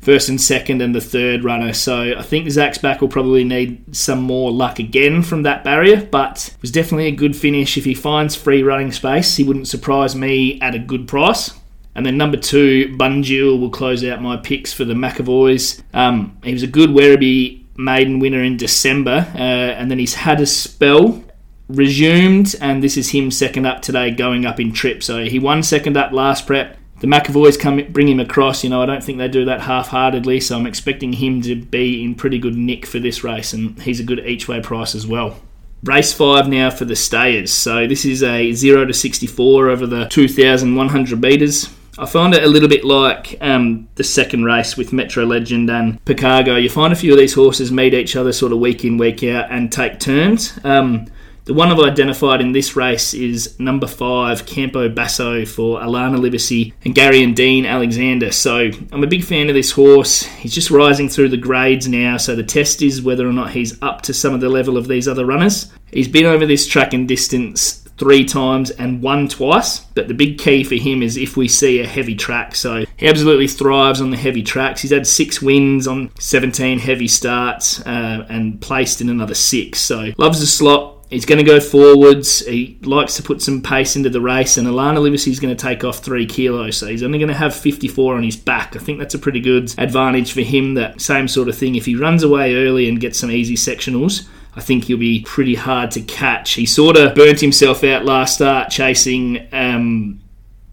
first 0.01 0.29
and 0.29 0.39
second 0.39 0.81
and 0.81 0.94
the 0.94 1.01
third 1.01 1.44
runner. 1.44 1.73
So 1.73 2.13
I 2.17 2.21
think 2.21 2.50
Zach's 2.50 2.77
back 2.77 3.01
will 3.01 3.07
probably 3.07 3.44
need 3.44 3.95
some 3.95 4.21
more 4.21 4.51
luck 4.51 4.79
again 4.79 5.21
from 5.21 5.44
that 5.44 5.63
barrier, 5.63 6.06
but 6.06 6.53
it 6.53 6.62
was 6.62 6.71
definitely 6.71 7.07
a 7.07 7.12
good 7.12 7.35
finish. 7.35 7.77
If 7.77 7.85
he 7.85 7.94
finds 7.94 8.35
free 8.35 8.63
running 8.63 8.91
space, 8.91 9.35
he 9.35 9.44
wouldn't 9.44 9.67
surprise 9.67 10.15
me 10.15 10.59
at 10.62 10.75
a 10.75 10.79
good 10.79 11.07
price. 11.07 11.53
And 11.95 12.05
then 12.05 12.17
number 12.17 12.38
two, 12.38 12.95
Bunjil 12.97 13.59
will 13.59 13.69
close 13.69 14.05
out 14.05 14.21
my 14.21 14.38
picks 14.38 14.71
for 14.71 14.85
the 14.85 14.94
McAvoys. 14.94 15.81
Um, 15.94 16.38
he 16.44 16.53
was 16.53 16.63
a 16.63 16.67
good 16.67 16.91
Werribee 16.91 17.58
maiden 17.79 18.19
winner 18.19 18.43
in 18.43 18.57
December, 18.57 19.31
uh, 19.33 19.37
and 19.37 19.89
then 19.89 19.97
he's 19.97 20.13
had 20.13 20.41
a 20.41 20.45
spell 20.45 21.23
resumed, 21.69 22.55
and 22.59 22.83
this 22.83 22.97
is 22.97 23.09
him 23.09 23.31
second 23.31 23.65
up 23.65 23.81
today, 23.81 24.11
going 24.11 24.45
up 24.45 24.59
in 24.59 24.73
trip. 24.73 25.01
So 25.01 25.23
he 25.23 25.39
won 25.39 25.63
second 25.63 25.95
up 25.95 26.11
last 26.11 26.45
prep. 26.45 26.77
The 26.99 27.07
McAvoys 27.07 27.57
come 27.57 27.81
bring 27.91 28.09
him 28.09 28.19
across. 28.19 28.63
You 28.63 28.69
know, 28.69 28.81
I 28.81 28.85
don't 28.85 29.03
think 29.03 29.17
they 29.17 29.29
do 29.29 29.45
that 29.45 29.61
half-heartedly. 29.61 30.41
So 30.41 30.57
I'm 30.57 30.67
expecting 30.67 31.13
him 31.13 31.41
to 31.43 31.55
be 31.55 32.03
in 32.03 32.15
pretty 32.15 32.39
good 32.39 32.55
nick 32.55 32.85
for 32.85 32.99
this 32.99 33.23
race, 33.23 33.53
and 33.53 33.79
he's 33.81 34.01
a 34.01 34.03
good 34.03 34.19
each-way 34.19 34.59
price 34.59 34.95
as 34.95 35.07
well. 35.07 35.39
Race 35.83 36.11
five 36.11 36.49
now 36.49 36.69
for 36.69 36.83
the 36.83 36.95
stayers. 36.95 37.53
So 37.53 37.87
this 37.87 38.03
is 38.03 38.21
a 38.21 38.51
zero 38.51 38.83
to 38.83 38.93
64 38.93 39.69
over 39.69 39.87
the 39.87 40.05
2,100 40.09 41.21
meters. 41.21 41.69
I 42.00 42.06
find 42.06 42.34
it 42.34 42.44
a 42.46 42.48
little 42.48 42.69
bit 42.69 42.86
like 42.86 43.36
um, 43.42 43.90
the 43.96 44.06
second 44.06 44.46
race 44.46 44.78
with 44.78 44.94
Metro 44.94 45.25
Legend 45.25 45.69
and 45.69 46.04
Picargo. 46.06 46.62
You 46.62 46.69
find 46.69 46.94
a 46.94 46.96
few 46.96 47.12
of 47.12 47.19
these 47.19 47.34
horses 47.34 47.74
meet 47.74 47.94
each 47.94 48.16
other 48.16 48.31
sort 48.31 48.54
of 48.54 48.60
week 48.60 48.86
in, 48.86 48.98
week 48.98 49.22
out 49.24 49.51
and 49.51 49.69
take 49.69 50.00
turns. 50.00 50.57
Um, 50.63 51.07
the 51.44 51.54
one 51.54 51.72
I've 51.72 51.80
identified 51.80 52.40
in 52.40 52.54
this 52.54 52.78
race 52.78 53.13
is 53.13 53.60
number 53.60 53.88
five, 53.88 54.46
Campo 54.46 54.88
Basso 54.88 55.46
for 55.46 55.81
Alana 55.81 56.22
Livesey 56.22 56.74
and 56.86 56.96
Gary 56.96 57.22
and 57.22 57.36
Dean 57.36 57.66
Alexander. 57.66 58.31
So 58.31 58.69
I'm 58.94 59.04
a 59.04 59.07
big 59.07 59.25
fan 59.25 59.50
of 59.50 59.56
this 59.56 59.72
horse. 59.72 60.22
He's 60.22 60.54
just 60.54 60.72
rising 60.72 61.10
through 61.10 61.29
the 61.29 61.38
grades 61.38 61.88
now, 61.88 62.15
so 62.15 62.34
the 62.34 62.44
test 62.44 62.82
is 62.82 63.01
whether 63.01 63.27
or 63.27 63.34
not 63.34 63.51
he's 63.51 63.82
up 63.82 64.03
to 64.03 64.13
some 64.13 64.34
of 64.34 64.39
the 64.39 64.48
level 64.48 64.77
of 64.77 64.88
these 64.88 65.08
other 65.08 65.25
runners. 65.25 65.70
He's 65.91 66.08
been 66.08 66.25
over 66.25 66.46
this 66.46 66.68
track 66.68 66.94
and 66.94 67.08
distance 67.08 67.78
three 68.00 68.25
times 68.25 68.72
and 68.72 69.01
won 69.01 69.27
twice. 69.27 69.79
But 69.79 70.08
the 70.08 70.13
big 70.13 70.39
key 70.39 70.63
for 70.63 70.75
him 70.75 71.03
is 71.03 71.18
if 71.18 71.38
we 71.38 71.48
see 71.48 71.82
a 71.82 71.88
heavy 71.88 72.15
track. 72.15 72.56
So 72.56 72.86
he 72.98 73.08
absolutely 73.08 73.48
thrives 73.48 74.01
on 74.01 74.10
the 74.10 74.18
heavy 74.18 74.41
tracks. 74.41 74.82
He's 74.82 74.91
had 74.91 75.06
six 75.06 75.41
wins 75.41 75.88
on 75.88 76.12
17 76.20 76.79
heavy 76.79 77.08
starts 77.08 77.86
uh, 77.86 78.25
and 78.29 78.60
placed 78.62 79.01
in 79.01 79.10
another 79.10 79.36
six. 79.36 79.79
So 79.79 80.12
loves 80.18 80.39
the 80.39 80.48
slot. 80.48 80.96
He's 81.10 81.25
going 81.25 81.39
to 81.39 81.44
go 81.44 81.60
forwards. 81.60 82.46
He 82.46 82.77
likes 82.84 83.15
to 83.15 83.24
put 83.24 83.41
some 83.41 83.63
pace 83.63 83.96
into 83.96 84.12
the 84.12 84.22
race, 84.22 84.58
and 84.58 84.68
Alana 84.68 85.01
Livesey 85.01 85.32
is 85.32 85.39
going 85.39 85.56
to 85.56 85.62
take 85.62 85.84
off 85.84 86.00
three 86.00 86.27
kilos, 86.27 86.77
so 86.77 86.86
he's 86.86 87.01
only 87.01 87.18
going 87.18 87.29
to 87.29 87.34
have 87.34 87.56
54 87.56 88.15
on 88.15 88.22
his 88.22 88.38
back. 88.38 88.75
I 88.75 88.79
think 88.79 89.00
that's 89.00 89.15
a 89.15 89.20
pretty 89.20 89.39
good 89.39 89.74
advantage 89.79 90.34
for 90.34 90.41
him. 90.41 90.75
That 90.75 91.01
same 91.01 91.27
sort 91.27 91.50
of 91.50 91.58
thing. 91.58 91.74
If 91.74 91.88
he 91.88 91.96
runs 91.96 92.22
away 92.22 92.53
early 92.53 92.88
and 92.88 93.00
gets 93.00 93.18
some 93.18 93.32
easy 93.32 93.56
sectionals, 93.56 94.27
I 94.60 94.62
think 94.62 94.84
he'll 94.84 94.98
be 94.98 95.22
pretty 95.22 95.56
hard 95.56 95.89
to 95.92 96.01
catch. 96.01 96.56
He 96.56 96.66
sort 96.66 96.98
of 96.98 97.16
burnt 97.16 97.39
himself 97.39 97.82
out 97.86 98.04
last 98.04 98.36
start 98.36 98.70
chasing 98.70 99.48
um, 99.54 100.20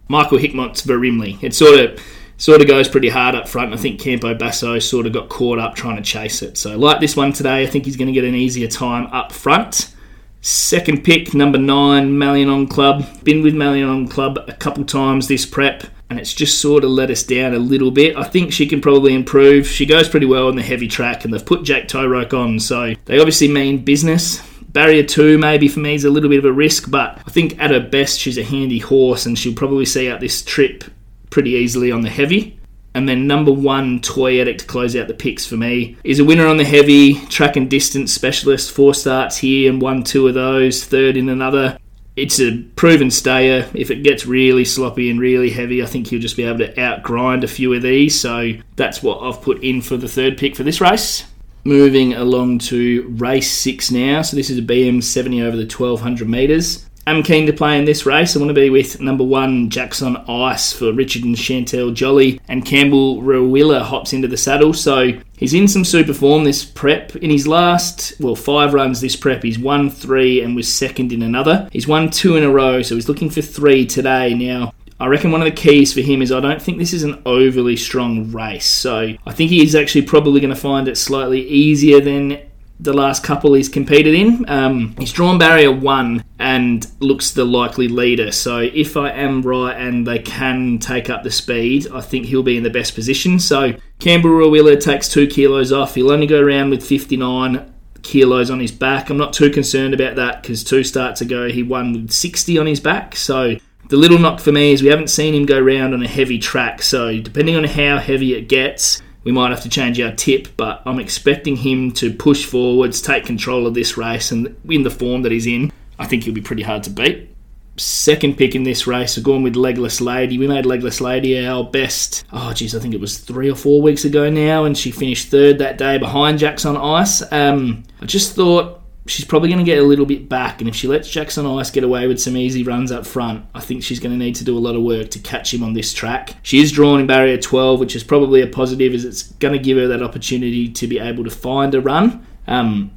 Michael 0.08 0.38
Hickmott's 0.38 0.82
Barimley. 0.82 1.38
It 1.40 1.54
sort 1.54 1.78
of 1.78 2.00
sort 2.36 2.60
of 2.60 2.66
goes 2.66 2.88
pretty 2.88 3.10
hard 3.10 3.36
up 3.36 3.46
front. 3.46 3.72
I 3.72 3.76
think 3.76 4.00
Campo 4.00 4.34
Basso 4.34 4.80
sort 4.80 5.06
of 5.06 5.12
got 5.12 5.28
caught 5.28 5.60
up 5.60 5.76
trying 5.76 5.94
to 5.98 6.02
chase 6.02 6.42
it. 6.42 6.58
So 6.58 6.76
like 6.76 6.98
this 6.98 7.14
one 7.14 7.32
today, 7.32 7.62
I 7.62 7.66
think 7.66 7.84
he's 7.84 7.96
going 7.96 8.08
to 8.08 8.12
get 8.12 8.24
an 8.24 8.34
easier 8.34 8.66
time 8.66 9.06
up 9.12 9.30
front. 9.30 9.94
Second 10.40 11.04
pick, 11.04 11.32
number 11.32 11.58
nine, 11.58 12.10
Malianon 12.10 12.68
Club. 12.68 13.04
Been 13.22 13.40
with 13.40 13.54
Malianon 13.54 14.10
Club 14.10 14.36
a 14.48 14.52
couple 14.52 14.84
times 14.84 15.28
this 15.28 15.46
prep 15.46 15.84
and 16.08 16.18
it's 16.20 16.34
just 16.34 16.60
sort 16.60 16.84
of 16.84 16.90
let 16.90 17.10
us 17.10 17.22
down 17.22 17.54
a 17.54 17.58
little 17.58 17.90
bit. 17.90 18.16
I 18.16 18.24
think 18.24 18.52
she 18.52 18.66
can 18.66 18.80
probably 18.80 19.14
improve. 19.14 19.66
She 19.66 19.86
goes 19.86 20.08
pretty 20.08 20.26
well 20.26 20.48
on 20.48 20.56
the 20.56 20.62
heavy 20.62 20.88
track, 20.88 21.24
and 21.24 21.32
they've 21.32 21.44
put 21.44 21.64
Jack 21.64 21.88
Toeroek 21.88 22.32
on, 22.32 22.60
so 22.60 22.94
they 23.06 23.18
obviously 23.18 23.48
mean 23.48 23.84
business. 23.84 24.40
Barrier 24.68 25.04
two, 25.04 25.38
maybe 25.38 25.68
for 25.68 25.80
me, 25.80 25.94
is 25.94 26.04
a 26.04 26.10
little 26.10 26.28
bit 26.28 26.38
of 26.38 26.44
a 26.44 26.52
risk, 26.52 26.90
but 26.90 27.18
I 27.26 27.30
think 27.30 27.58
at 27.58 27.70
her 27.70 27.80
best, 27.80 28.20
she's 28.20 28.38
a 28.38 28.44
handy 28.44 28.78
horse, 28.78 29.26
and 29.26 29.38
she'll 29.38 29.54
probably 29.54 29.86
see 29.86 30.10
out 30.10 30.20
this 30.20 30.42
trip 30.42 30.84
pretty 31.30 31.50
easily 31.50 31.90
on 31.90 32.02
the 32.02 32.10
heavy. 32.10 32.58
And 32.94 33.06
then 33.06 33.26
number 33.26 33.52
one, 33.52 34.00
Toy 34.00 34.40
Addict 34.40 34.60
to 34.60 34.66
close 34.66 34.96
out 34.96 35.06
the 35.06 35.12
picks 35.12 35.46
for 35.46 35.56
me. 35.56 35.98
Is 36.02 36.18
a 36.18 36.24
winner 36.24 36.46
on 36.46 36.56
the 36.56 36.64
heavy, 36.64 37.14
track 37.26 37.56
and 37.56 37.68
distance 37.68 38.10
specialist. 38.10 38.72
Four 38.72 38.94
starts 38.94 39.36
here 39.36 39.70
and 39.70 39.82
won 39.82 40.02
two 40.02 40.26
of 40.28 40.34
those, 40.34 40.82
third 40.82 41.18
in 41.18 41.28
another 41.28 41.76
it's 42.16 42.40
a 42.40 42.62
proven 42.76 43.10
stayer. 43.10 43.68
If 43.74 43.90
it 43.90 44.02
gets 44.02 44.26
really 44.26 44.64
sloppy 44.64 45.10
and 45.10 45.20
really 45.20 45.50
heavy, 45.50 45.82
I 45.82 45.86
think 45.86 46.06
he'll 46.06 46.20
just 46.20 46.36
be 46.36 46.44
able 46.44 46.58
to 46.58 46.74
outgrind 46.74 47.44
a 47.44 47.48
few 47.48 47.72
of 47.74 47.82
these. 47.82 48.18
So 48.18 48.52
that's 48.76 49.02
what 49.02 49.20
I've 49.22 49.42
put 49.42 49.62
in 49.62 49.82
for 49.82 49.98
the 49.98 50.08
third 50.08 50.38
pick 50.38 50.56
for 50.56 50.62
this 50.62 50.80
race. 50.80 51.24
Moving 51.64 52.14
along 52.14 52.60
to 52.60 53.06
race 53.18 53.52
six 53.52 53.90
now. 53.90 54.22
So 54.22 54.36
this 54.36 54.50
is 54.50 54.58
a 54.58 54.62
BM 54.62 55.02
70 55.02 55.42
over 55.42 55.56
the 55.56 55.64
1200 55.64 56.28
metres. 56.28 56.85
I'm 57.08 57.22
keen 57.22 57.46
to 57.46 57.52
play 57.52 57.78
in 57.78 57.84
this 57.84 58.04
race. 58.04 58.34
I 58.34 58.40
want 58.40 58.50
to 58.50 58.54
be 58.54 58.68
with 58.68 59.00
number 59.00 59.22
one 59.22 59.70
Jackson 59.70 60.16
Ice 60.16 60.72
for 60.72 60.92
Richard 60.92 61.22
and 61.22 61.36
Chantel 61.36 61.94
Jolly, 61.94 62.40
and 62.48 62.64
Campbell 62.64 63.22
Rawiller 63.22 63.80
hops 63.80 64.12
into 64.12 64.26
the 64.26 64.36
saddle. 64.36 64.74
So 64.74 65.12
he's 65.36 65.54
in 65.54 65.68
some 65.68 65.84
super 65.84 66.12
form 66.12 66.42
this 66.42 66.64
prep. 66.64 67.14
In 67.14 67.30
his 67.30 67.46
last, 67.46 68.14
well, 68.18 68.34
five 68.34 68.74
runs 68.74 69.00
this 69.00 69.14
prep, 69.14 69.44
he's 69.44 69.56
won 69.56 69.88
three 69.88 70.42
and 70.42 70.56
was 70.56 70.72
second 70.72 71.12
in 71.12 71.22
another. 71.22 71.68
He's 71.70 71.86
won 71.86 72.10
two 72.10 72.34
in 72.34 72.42
a 72.42 72.50
row, 72.50 72.82
so 72.82 72.96
he's 72.96 73.08
looking 73.08 73.30
for 73.30 73.40
three 73.40 73.86
today. 73.86 74.34
Now, 74.34 74.74
I 74.98 75.06
reckon 75.06 75.30
one 75.30 75.42
of 75.42 75.46
the 75.46 75.52
keys 75.52 75.92
for 75.92 76.00
him 76.00 76.22
is 76.22 76.32
I 76.32 76.40
don't 76.40 76.60
think 76.60 76.78
this 76.78 76.92
is 76.92 77.04
an 77.04 77.22
overly 77.24 77.76
strong 77.76 78.32
race. 78.32 78.66
So 78.66 79.14
I 79.26 79.32
think 79.32 79.50
he 79.50 79.62
is 79.62 79.76
actually 79.76 80.02
probably 80.02 80.40
going 80.40 80.54
to 80.54 80.60
find 80.60 80.88
it 80.88 80.96
slightly 80.96 81.46
easier 81.46 82.00
than 82.00 82.40
the 82.78 82.92
last 82.92 83.22
couple 83.24 83.54
he's 83.54 83.68
competed 83.68 84.14
in. 84.14 84.48
Um, 84.48 84.94
he's 84.98 85.12
drawn 85.12 85.38
barrier 85.38 85.72
one 85.72 86.24
and 86.38 86.86
looks 87.00 87.30
the 87.30 87.44
likely 87.44 87.88
leader. 87.88 88.30
So 88.30 88.60
if 88.60 88.96
I 88.96 89.10
am 89.10 89.42
right 89.42 89.74
and 89.74 90.06
they 90.06 90.18
can 90.18 90.78
take 90.78 91.08
up 91.08 91.22
the 91.22 91.30
speed, 91.30 91.88
I 91.92 92.00
think 92.00 92.26
he'll 92.26 92.42
be 92.42 92.56
in 92.56 92.62
the 92.62 92.70
best 92.70 92.94
position. 92.94 93.38
So 93.38 93.74
Campbell 93.98 94.30
Rawiller 94.30 94.80
takes 94.80 95.08
two 95.08 95.26
kilos 95.26 95.72
off. 95.72 95.94
He'll 95.94 96.12
only 96.12 96.26
go 96.26 96.40
around 96.42 96.70
with 96.70 96.86
59 96.86 97.72
kilos 98.02 98.50
on 98.50 98.60
his 98.60 98.72
back. 98.72 99.10
I'm 99.10 99.16
not 99.16 99.32
too 99.32 99.50
concerned 99.50 99.94
about 99.94 100.16
that 100.16 100.42
because 100.42 100.62
two 100.62 100.84
starts 100.84 101.20
ago 101.20 101.48
he 101.48 101.62
won 101.62 101.92
with 101.92 102.10
60 102.12 102.58
on 102.58 102.66
his 102.66 102.80
back. 102.80 103.16
So 103.16 103.56
the 103.88 103.96
little 103.96 104.18
knock 104.18 104.40
for 104.40 104.52
me 104.52 104.72
is 104.72 104.82
we 104.82 104.88
haven't 104.88 105.08
seen 105.08 105.34
him 105.34 105.46
go 105.46 105.60
round 105.60 105.94
on 105.94 106.02
a 106.02 106.08
heavy 106.08 106.38
track. 106.38 106.82
So 106.82 107.20
depending 107.20 107.56
on 107.56 107.64
how 107.64 107.98
heavy 107.98 108.34
it 108.34 108.48
gets, 108.48 109.02
we 109.26 109.32
might 109.32 109.50
have 109.50 109.62
to 109.62 109.68
change 109.68 110.00
our 110.00 110.12
tip, 110.12 110.46
but 110.56 110.82
I'm 110.86 111.00
expecting 111.00 111.56
him 111.56 111.90
to 111.94 112.14
push 112.14 112.44
forwards, 112.44 113.02
take 113.02 113.24
control 113.24 113.66
of 113.66 113.74
this 113.74 113.96
race, 113.96 114.30
and 114.30 114.56
in 114.68 114.84
the 114.84 114.90
form 114.90 115.22
that 115.22 115.32
he's 115.32 115.48
in, 115.48 115.72
I 115.98 116.06
think 116.06 116.22
he'll 116.22 116.32
be 116.32 116.40
pretty 116.40 116.62
hard 116.62 116.84
to 116.84 116.90
beat. 116.90 117.28
Second 117.76 118.38
pick 118.38 118.54
in 118.54 118.62
this 118.62 118.86
race, 118.86 119.16
we're 119.16 119.24
going 119.24 119.42
with 119.42 119.56
Legless 119.56 120.00
Lady. 120.00 120.38
We 120.38 120.46
made 120.46 120.64
Legless 120.64 121.00
Lady 121.00 121.44
our 121.44 121.64
best, 121.64 122.24
oh 122.32 122.52
geez, 122.52 122.76
I 122.76 122.78
think 122.78 122.94
it 122.94 123.00
was 123.00 123.18
three 123.18 123.50
or 123.50 123.56
four 123.56 123.82
weeks 123.82 124.04
ago 124.04 124.30
now, 124.30 124.64
and 124.64 124.78
she 124.78 124.92
finished 124.92 125.26
third 125.26 125.58
that 125.58 125.76
day 125.76 125.98
behind 125.98 126.38
Jackson 126.38 126.76
Ice. 126.76 127.20
Um, 127.32 127.82
I 128.00 128.06
just 128.06 128.36
thought 128.36 128.80
she's 129.06 129.24
probably 129.24 129.48
going 129.48 129.58
to 129.58 129.64
get 129.64 129.78
a 129.78 129.82
little 129.82 130.06
bit 130.06 130.28
back, 130.28 130.60
and 130.60 130.68
if 130.68 130.74
she 130.74 130.88
lets 130.88 131.08
Jackson 131.08 131.46
Ice 131.46 131.70
get 131.70 131.84
away 131.84 132.06
with 132.06 132.20
some 132.20 132.36
easy 132.36 132.62
runs 132.62 132.92
up 132.92 133.06
front, 133.06 133.44
I 133.54 133.60
think 133.60 133.82
she's 133.82 134.00
going 134.00 134.12
to 134.12 134.24
need 134.24 134.34
to 134.36 134.44
do 134.44 134.56
a 134.56 134.60
lot 134.60 134.76
of 134.76 134.82
work 134.82 135.10
to 135.10 135.18
catch 135.18 135.52
him 135.52 135.62
on 135.62 135.74
this 135.74 135.92
track. 135.92 136.34
She 136.42 136.60
is 136.60 136.72
drawn 136.72 137.00
in 137.00 137.06
barrier 137.06 137.38
12, 137.38 137.80
which 137.80 137.96
is 137.96 138.04
probably 138.04 138.42
a 138.42 138.46
positive, 138.46 138.94
as 138.94 139.04
it's 139.04 139.22
going 139.34 139.52
to 139.52 139.58
give 139.58 139.78
her 139.78 139.88
that 139.88 140.02
opportunity 140.02 140.68
to 140.68 140.86
be 140.86 140.98
able 140.98 141.24
to 141.24 141.30
find 141.30 141.74
a 141.74 141.80
run. 141.80 142.26
Um, 142.46 142.90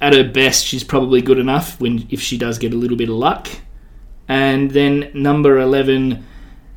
at 0.00 0.14
her 0.14 0.24
best, 0.24 0.66
she's 0.66 0.84
probably 0.84 1.22
good 1.22 1.38
enough 1.38 1.80
when 1.80 2.06
if 2.10 2.20
she 2.20 2.36
does 2.36 2.58
get 2.58 2.74
a 2.74 2.76
little 2.76 2.96
bit 2.96 3.08
of 3.08 3.14
luck. 3.14 3.48
And 4.28 4.70
then 4.70 5.10
number 5.14 5.58
11 5.58 6.24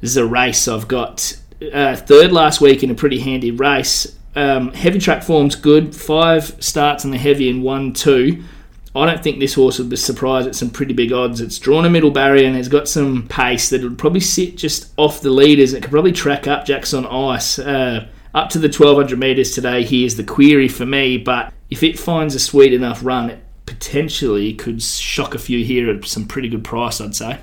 is 0.01 0.17
a 0.17 0.25
race 0.25 0.67
I've 0.67 0.87
got 0.87 1.39
uh, 1.73 1.95
third 1.95 2.31
last 2.31 2.61
week 2.61 2.83
in 2.83 2.91
a 2.91 2.95
pretty 2.95 3.19
handy 3.19 3.51
race. 3.51 4.17
Um, 4.35 4.73
heavy 4.73 4.99
track 4.99 5.23
form's 5.23 5.55
good. 5.55 5.95
Five 5.95 6.61
starts 6.63 7.05
in 7.05 7.11
the 7.11 7.17
heavy 7.17 7.49
and 7.49 7.63
one 7.63 7.93
two. 7.93 8.43
I 8.95 9.05
don't 9.05 9.21
think 9.21 9.39
this 9.39 9.55
horse 9.55 9.77
would 9.77 9.89
be 9.89 9.97
surprised 9.97 10.47
at 10.47 10.55
some 10.55 10.69
pretty 10.69 10.93
big 10.93 11.11
odds. 11.11 11.41
It's 11.41 11.59
drawn 11.59 11.85
a 11.85 11.89
middle 11.89 12.11
barrier 12.11 12.47
and 12.47 12.55
it's 12.55 12.69
got 12.69 12.87
some 12.87 13.27
pace 13.27 13.69
that 13.69 13.83
would 13.83 13.97
probably 13.97 14.21
sit 14.21 14.55
just 14.55 14.93
off 14.97 15.19
the 15.19 15.29
leaders. 15.29 15.73
It 15.73 15.81
could 15.81 15.91
probably 15.91 16.13
track 16.13 16.47
up 16.47 16.65
Jackson 16.65 17.05
Ice. 17.05 17.59
Uh, 17.59 18.07
up 18.33 18.49
to 18.49 18.59
the 18.59 18.67
1200 18.67 19.19
metres 19.19 19.51
today, 19.51 19.83
here's 19.83 20.15
the 20.15 20.23
query 20.23 20.67
for 20.67 20.85
me, 20.85 21.17
but 21.17 21.53
if 21.69 21.83
it 21.83 21.99
finds 21.99 22.35
a 22.35 22.39
sweet 22.39 22.73
enough 22.73 23.03
run, 23.03 23.29
it 23.29 23.43
potentially 23.65 24.53
could 24.53 24.81
shock 24.81 25.35
a 25.35 25.39
few 25.39 25.63
here 25.63 25.89
at 25.89 26.05
some 26.05 26.25
pretty 26.25 26.47
good 26.47 26.63
price, 26.63 27.01
I'd 27.01 27.15
say. 27.15 27.39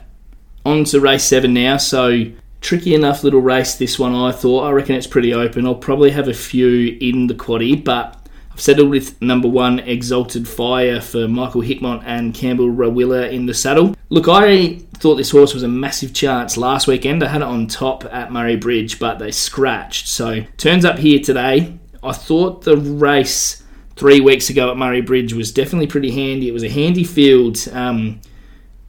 On 0.65 0.85
to 0.85 1.01
race 1.01 1.25
7 1.25 1.53
now, 1.53 1.77
so 1.77 2.25
tricky 2.61 2.95
enough 2.95 3.25
little 3.25 3.41
race 3.41 3.75
this 3.75 3.99
one, 3.99 4.15
I 4.15 4.33
thought. 4.33 4.65
I 4.65 4.71
reckon 4.71 4.95
it's 4.95 5.07
pretty 5.07 5.35
open. 5.35 5.67
I'll 5.67 5.75
probably 5.75 6.11
have 6.11 6.29
a 6.29 6.35
few 6.35 6.97
in 7.01 7.27
the 7.27 7.35
quaddy, 7.35 7.83
but 7.83 8.22
I've 8.53 8.61
settled 8.61 8.91
with 8.91 9.21
number 9.23 9.49
one, 9.49 9.79
Exalted 9.79 10.47
Fire, 10.47 11.01
for 11.01 11.27
Michael 11.27 11.63
Hickmott 11.63 12.03
and 12.05 12.35
Campbell 12.35 12.69
Rawiller 12.69 13.31
in 13.31 13.47
the 13.47 13.55
saddle. 13.55 13.97
Look, 14.11 14.29
I 14.29 14.81
thought 14.99 15.17
this 15.17 15.31
horse 15.31 15.55
was 15.55 15.63
a 15.63 15.69
massive 15.69 16.13
chance 16.13 16.59
last 16.59 16.87
weekend. 16.87 17.25
I 17.25 17.29
had 17.29 17.41
it 17.41 17.47
on 17.47 17.67
top 17.67 18.05
at 18.13 18.31
Murray 18.31 18.57
Bridge, 18.57 18.99
but 18.99 19.19
they 19.19 19.31
scratched. 19.31 20.07
So, 20.09 20.43
turns 20.59 20.85
up 20.85 20.99
here 20.99 21.19
today. 21.19 21.79
I 22.03 22.13
thought 22.13 22.63
the 22.63 22.77
race 22.77 23.63
three 23.97 24.21
weeks 24.21 24.51
ago 24.51 24.71
at 24.71 24.77
Murray 24.77 25.01
Bridge 25.01 25.33
was 25.33 25.51
definitely 25.51 25.87
pretty 25.87 26.11
handy. 26.11 26.49
It 26.49 26.53
was 26.53 26.65
a 26.65 26.69
handy 26.69 27.05
field. 27.05 27.67
Um, 27.73 28.21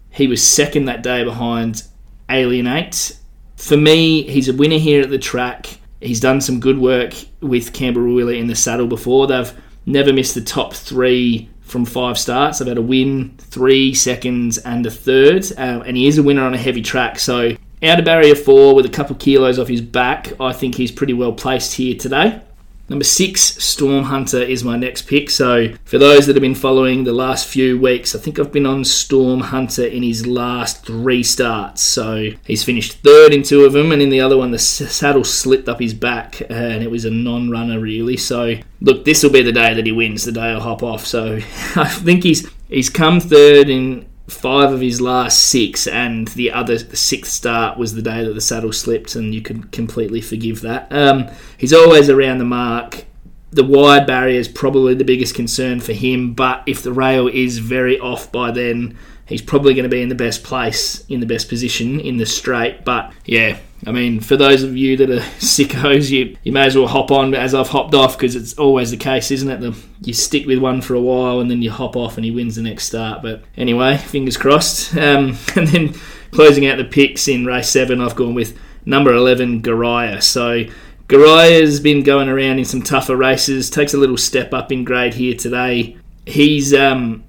he 0.10 0.28
was 0.28 0.46
second 0.46 0.86
that 0.86 1.04
day 1.04 1.24
behind 1.24 1.84
Alienate. 2.30 3.18
For 3.56 3.78
me, 3.78 4.24
he's 4.24 4.50
a 4.50 4.54
winner 4.54 4.78
here 4.78 5.02
at 5.02 5.10
the 5.10 5.18
track. 5.18 5.80
He's 6.04 6.20
done 6.20 6.42
some 6.42 6.60
good 6.60 6.78
work 6.78 7.14
with 7.42 7.74
Campbell 7.74 8.02
Rawiller 8.02 8.38
in 8.38 8.48
the 8.48 8.56
saddle 8.56 8.88
before. 8.88 9.28
They've 9.28 9.54
never 9.86 10.14
missed 10.14 10.36
the 10.36 10.42
top 10.42 10.74
three 10.74 11.50
from 11.62 11.86
five 11.86 12.18
starts. 12.18 12.60
They've 12.60 12.68
had 12.68 12.78
a 12.78 12.82
win, 12.82 13.36
three 13.38 13.94
seconds, 13.94 14.58
and 14.60 14.86
a 14.86 14.92
third. 14.92 15.46
Um, 15.58 15.82
and 15.82 15.98
he 15.98 16.08
is 16.08 16.18
a 16.18 16.24
winner 16.24 16.44
on 16.44 16.54
a 16.54 16.58
heavy 16.58 16.82
track. 16.82 17.20
So 17.20 17.56
out 17.82 18.00
of 18.00 18.06
barrier 18.06 18.36
four 18.36 18.76
with 18.76 18.86
a 18.86 18.90
couple 18.90 19.16
of 19.16 19.22
kilos 19.22 19.60
off 19.60 19.68
his 19.68 19.82
back, 19.82 20.40
I 20.40 20.54
think 20.54 20.76
he's 20.76 20.92
pretty 20.92 21.14
well 21.14 21.34
placed 21.34 21.76
here 21.76 21.96
today. 21.96 22.42
Number 22.90 23.06
six, 23.06 23.42
Storm 23.64 24.04
Hunter 24.04 24.42
is 24.42 24.64
my 24.64 24.76
next 24.76 25.04
pick. 25.04 25.30
So, 25.30 25.70
for 25.86 25.98
those 25.98 26.28
that 26.28 26.36
have 26.36 26.42
been 26.42 26.54
following 26.54 27.06
the 27.06 27.14
last 27.14 27.48
few 27.48 27.80
weeks, 27.80 28.14
I 28.14 28.20
think 28.20 28.38
I've 28.38 28.52
been 28.52 28.66
on 28.66 28.84
Storm 28.84 29.40
Hunter 29.40 29.86
in 29.86 30.04
his 30.04 30.28
last 30.28 30.86
three 30.86 31.24
starts. 31.24 31.82
So, 31.82 32.32
he's 32.46 32.64
finished 32.64 32.96
third 32.96 33.34
in 33.34 33.42
two 33.42 33.64
of 33.64 33.72
them, 33.72 33.94
and 33.94 34.02
in 34.02 34.10
the 34.10 34.20
other 34.20 34.38
one, 34.38 34.52
the 34.52 34.60
saddle 34.60 35.24
slipped 35.24 35.70
up 35.70 35.80
his 35.80 35.94
back, 35.94 36.42
and 36.50 36.84
it 36.84 36.92
was 36.92 37.06
a 37.06 37.10
non 37.10 37.50
runner, 37.50 37.80
really. 37.80 38.18
So, 38.18 38.56
look, 38.82 39.06
this 39.06 39.24
will 39.24 39.32
be 39.32 39.42
the 39.42 39.54
day 39.54 39.74
that 39.74 39.86
he 39.86 39.94
wins, 39.94 40.26
the 40.26 40.34
day 40.34 40.52
I'll 40.52 40.60
hop 40.60 40.84
off. 40.84 41.06
So, 41.06 41.36
I 41.76 41.88
think 41.88 42.24
he's 42.24 42.50
he's 42.68 42.90
come 42.90 43.22
third 43.22 43.70
in 43.70 44.06
five 44.34 44.72
of 44.72 44.82
his 44.82 45.00
last 45.00 45.40
six, 45.40 45.88
and 45.88 46.28
the 46.30 46.52
other 46.52 46.78
the 46.78 46.96
sixth 46.96 47.32
start 47.32 47.78
was 47.78 47.94
the 47.94 48.02
day 48.02 48.24
that 48.24 48.34
the 48.34 48.42
saddle 48.42 48.74
slipped, 48.74 49.16
and 49.16 49.34
you 49.34 49.42
could 49.42 49.72
completely 49.72 50.22
forgive 50.22 50.62
that. 50.62 50.92
Um, 50.92 51.30
he's 51.58 51.74
always 51.74 52.10
around 52.10 52.40
the 52.40 52.46
mark. 52.46 53.06
The 53.52 53.64
wide 53.64 54.08
barrier 54.08 54.40
is 54.40 54.48
probably 54.48 54.96
the 54.96 55.04
biggest 55.04 55.36
concern 55.36 55.80
for 55.80 55.94
him, 55.94 56.34
but 56.34 56.64
if 56.66 56.82
the 56.82 56.92
rail 56.92 57.28
is 57.28 57.60
very 57.60 58.00
off 58.00 58.32
by 58.32 58.50
then, 58.50 58.98
he's 59.28 59.44
probably 59.44 59.74
going 59.74 59.84
to 59.84 59.90
be 59.90 60.02
in 60.02 60.10
the 60.10 60.16
best 60.16 60.44
place, 60.44 61.06
in 61.08 61.20
the 61.20 61.26
best 61.28 61.50
position 61.50 62.00
in 62.00 62.18
the 62.18 62.26
straight. 62.26 62.84
But 62.84 63.14
yeah, 63.26 63.60
I 63.86 63.92
mean, 63.92 64.20
for 64.20 64.38
those 64.38 64.64
of 64.64 64.76
you 64.78 64.98
that 64.98 65.10
are 65.10 65.20
sickos, 65.40 66.10
you, 66.10 66.38
you 66.44 66.52
may 66.52 66.66
as 66.66 66.78
well 66.78 66.88
hop 66.88 67.12
on 67.12 67.34
as 67.34 67.54
I've 67.54 67.70
hopped 67.70 67.94
off 67.94 68.18
because 68.18 68.36
it's 68.36 68.54
always 68.54 68.92
the 68.92 68.98
case, 68.98 69.32
isn't 69.32 69.50
it? 69.50 69.60
The, 69.60 69.78
you 70.02 70.14
stick 70.14 70.46
with 70.46 70.60
one 70.60 70.82
for 70.82 70.96
a 70.96 71.02
while 71.02 71.40
and 71.40 71.50
then 71.50 71.62
you 71.62 71.72
hop 71.72 71.96
off 71.96 72.18
and 72.18 72.26
he 72.26 72.32
wins 72.32 72.56
the 72.56 72.62
next 72.62 72.86
start. 72.86 73.22
But 73.22 73.44
anyway, 73.58 73.98
fingers 73.98 74.38
crossed. 74.38 74.96
Um, 74.96 75.38
and 75.56 75.68
then 75.68 75.94
closing 76.32 76.66
out 76.66 76.78
the 76.78 76.86
picks 76.86 77.28
in 77.28 77.46
race 77.46 77.70
seven, 77.70 78.02
I've 78.02 78.16
gone 78.16 78.36
with 78.36 78.58
number 78.86 79.14
11, 79.14 79.62
Gariah. 79.62 80.22
So 80.22 80.64
Gariah's 81.08 81.80
been 81.80 82.04
going 82.04 82.30
around 82.30 82.60
in 82.60 82.66
some 82.66 82.82
tougher 82.82 83.16
races, 83.16 83.70
takes 83.70 83.94
a 83.94 83.98
little 83.98 84.18
step 84.18 84.54
up 84.54 84.72
in 84.72 84.84
grade 84.84 85.14
here 85.14 85.36
today. 85.36 85.98
He's 86.26 86.74
um, 86.74 87.24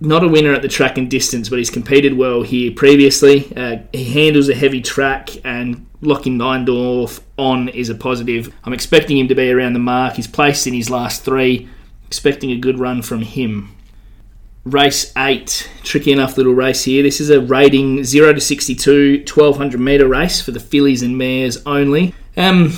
not 0.00 0.24
a 0.24 0.28
winner 0.28 0.52
at 0.52 0.62
the 0.62 0.68
track 0.68 0.98
and 0.98 1.10
distance, 1.10 1.48
but 1.48 1.58
he's 1.58 1.70
competed 1.70 2.16
well 2.16 2.42
here 2.42 2.72
previously. 2.72 3.52
Uh, 3.56 3.78
he 3.92 4.04
handles 4.04 4.48
a 4.48 4.54
heavy 4.54 4.80
track, 4.80 5.30
and 5.44 5.86
Lachlan 6.00 6.38
Neindorf 6.38 7.20
on 7.38 7.68
is 7.68 7.88
a 7.88 7.94
positive. 7.94 8.54
I'm 8.64 8.72
expecting 8.72 9.18
him 9.18 9.28
to 9.28 9.34
be 9.34 9.50
around 9.50 9.72
the 9.72 9.78
mark. 9.78 10.14
He's 10.14 10.26
placed 10.26 10.66
in 10.66 10.74
his 10.74 10.90
last 10.90 11.24
three, 11.24 11.68
expecting 12.06 12.50
a 12.50 12.56
good 12.56 12.78
run 12.78 13.02
from 13.02 13.22
him. 13.22 13.74
Race 14.64 15.12
8, 15.16 15.70
tricky 15.82 16.10
enough 16.10 16.38
little 16.38 16.54
race 16.54 16.84
here. 16.84 17.02
This 17.02 17.20
is 17.20 17.28
a 17.28 17.40
rating 17.40 18.02
0 18.02 18.32
to 18.32 18.40
62, 18.40 19.24
1200 19.26 19.78
metre 19.78 20.08
race 20.08 20.40
for 20.40 20.52
the 20.52 20.60
fillies 20.60 21.02
and 21.02 21.18
mares 21.18 21.62
only. 21.66 22.14
Um, 22.36 22.72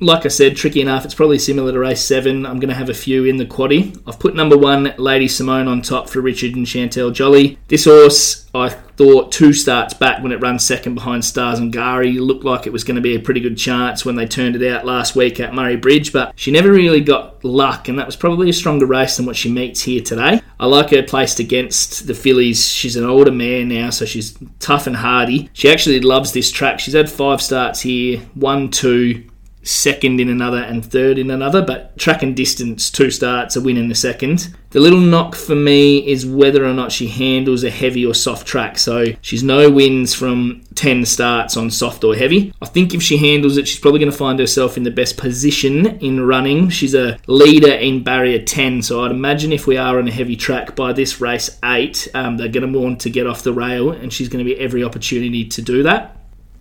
like 0.00 0.24
I 0.24 0.28
said, 0.28 0.56
tricky 0.56 0.80
enough. 0.80 1.04
It's 1.04 1.14
probably 1.14 1.38
similar 1.38 1.72
to 1.72 1.78
race 1.78 2.02
seven. 2.02 2.46
I'm 2.46 2.60
going 2.60 2.68
to 2.68 2.74
have 2.74 2.88
a 2.88 2.94
few 2.94 3.24
in 3.24 3.36
the 3.36 3.46
quaddy. 3.46 4.00
I've 4.06 4.18
put 4.18 4.34
number 4.34 4.56
one, 4.56 4.94
Lady 4.96 5.28
Simone, 5.28 5.68
on 5.68 5.82
top 5.82 6.08
for 6.08 6.20
Richard 6.20 6.54
and 6.54 6.66
Chantel 6.66 7.12
Jolly. 7.12 7.58
This 7.68 7.84
horse, 7.84 8.48
I 8.54 8.68
thought 8.68 9.32
two 9.32 9.52
starts 9.52 9.94
back 9.94 10.22
when 10.22 10.32
it 10.32 10.40
ran 10.40 10.58
second 10.58 10.94
behind 10.94 11.24
Stars 11.24 11.58
and 11.58 11.72
Gari 11.72 12.18
looked 12.18 12.44
like 12.44 12.66
it 12.66 12.72
was 12.72 12.84
going 12.84 12.96
to 12.96 13.00
be 13.00 13.14
a 13.14 13.20
pretty 13.20 13.40
good 13.40 13.56
chance 13.56 14.04
when 14.04 14.16
they 14.16 14.26
turned 14.26 14.56
it 14.56 14.72
out 14.72 14.84
last 14.84 15.16
week 15.16 15.40
at 15.40 15.54
Murray 15.54 15.76
Bridge, 15.76 16.12
but 16.12 16.32
she 16.36 16.50
never 16.50 16.70
really 16.70 17.00
got 17.00 17.44
luck, 17.44 17.88
and 17.88 17.98
that 17.98 18.06
was 18.06 18.16
probably 18.16 18.50
a 18.50 18.52
stronger 18.52 18.86
race 18.86 19.16
than 19.16 19.26
what 19.26 19.36
she 19.36 19.52
meets 19.52 19.82
here 19.82 20.02
today. 20.02 20.40
I 20.60 20.66
like 20.66 20.90
her 20.90 21.02
placed 21.02 21.38
against 21.38 22.06
the 22.06 22.14
fillies. 22.14 22.68
She's 22.68 22.96
an 22.96 23.04
older 23.04 23.30
mare 23.30 23.64
now, 23.64 23.90
so 23.90 24.04
she's 24.04 24.36
tough 24.58 24.86
and 24.86 24.96
hardy. 24.96 25.50
She 25.52 25.70
actually 25.70 26.00
loves 26.00 26.32
this 26.32 26.50
track. 26.50 26.80
She's 26.80 26.94
had 26.94 27.10
five 27.10 27.40
starts 27.40 27.80
here, 27.80 28.18
one, 28.34 28.70
two, 28.70 29.27
second 29.68 30.20
in 30.20 30.28
another 30.28 30.58
and 30.58 30.84
third 30.84 31.18
in 31.18 31.30
another, 31.30 31.62
but 31.62 31.96
track 31.98 32.22
and 32.22 32.34
distance, 32.34 32.90
two 32.90 33.10
starts, 33.10 33.56
a 33.56 33.60
win 33.60 33.76
in 33.76 33.88
the 33.88 33.94
second. 33.94 34.54
The 34.70 34.80
little 34.80 35.00
knock 35.00 35.34
for 35.34 35.54
me 35.54 36.06
is 36.06 36.26
whether 36.26 36.64
or 36.64 36.74
not 36.74 36.92
she 36.92 37.08
handles 37.08 37.64
a 37.64 37.70
heavy 37.70 38.04
or 38.04 38.14
soft 38.14 38.46
track. 38.46 38.78
So 38.78 39.06
she's 39.22 39.42
no 39.42 39.70
wins 39.70 40.14
from 40.14 40.62
10 40.74 41.06
starts 41.06 41.56
on 41.56 41.70
soft 41.70 42.04
or 42.04 42.14
heavy. 42.14 42.52
I 42.60 42.66
think 42.66 42.92
if 42.92 43.02
she 43.02 43.16
handles 43.16 43.56
it, 43.56 43.66
she's 43.66 43.80
probably 43.80 44.00
going 44.00 44.12
to 44.12 44.16
find 44.16 44.38
herself 44.38 44.76
in 44.76 44.82
the 44.82 44.90
best 44.90 45.16
position 45.16 45.86
in 45.98 46.20
running. 46.20 46.68
She's 46.68 46.94
a 46.94 47.18
leader 47.26 47.72
in 47.72 48.04
barrier 48.04 48.42
10, 48.42 48.82
so 48.82 49.04
I'd 49.04 49.10
imagine 49.10 49.52
if 49.52 49.66
we 49.66 49.76
are 49.76 49.98
on 49.98 50.08
a 50.08 50.12
heavy 50.12 50.36
track 50.36 50.76
by 50.76 50.92
this 50.92 51.20
race 51.20 51.58
8, 51.64 52.08
um, 52.14 52.36
they're 52.36 52.48
going 52.48 52.70
to 52.70 52.78
want 52.78 53.00
to 53.00 53.10
get 53.10 53.26
off 53.26 53.42
the 53.42 53.52
rail, 53.52 53.90
and 53.90 54.12
she's 54.12 54.28
going 54.28 54.44
to 54.44 54.50
be 54.50 54.58
every 54.58 54.84
opportunity 54.84 55.46
to 55.46 55.62
do 55.62 55.82
that. 55.82 56.17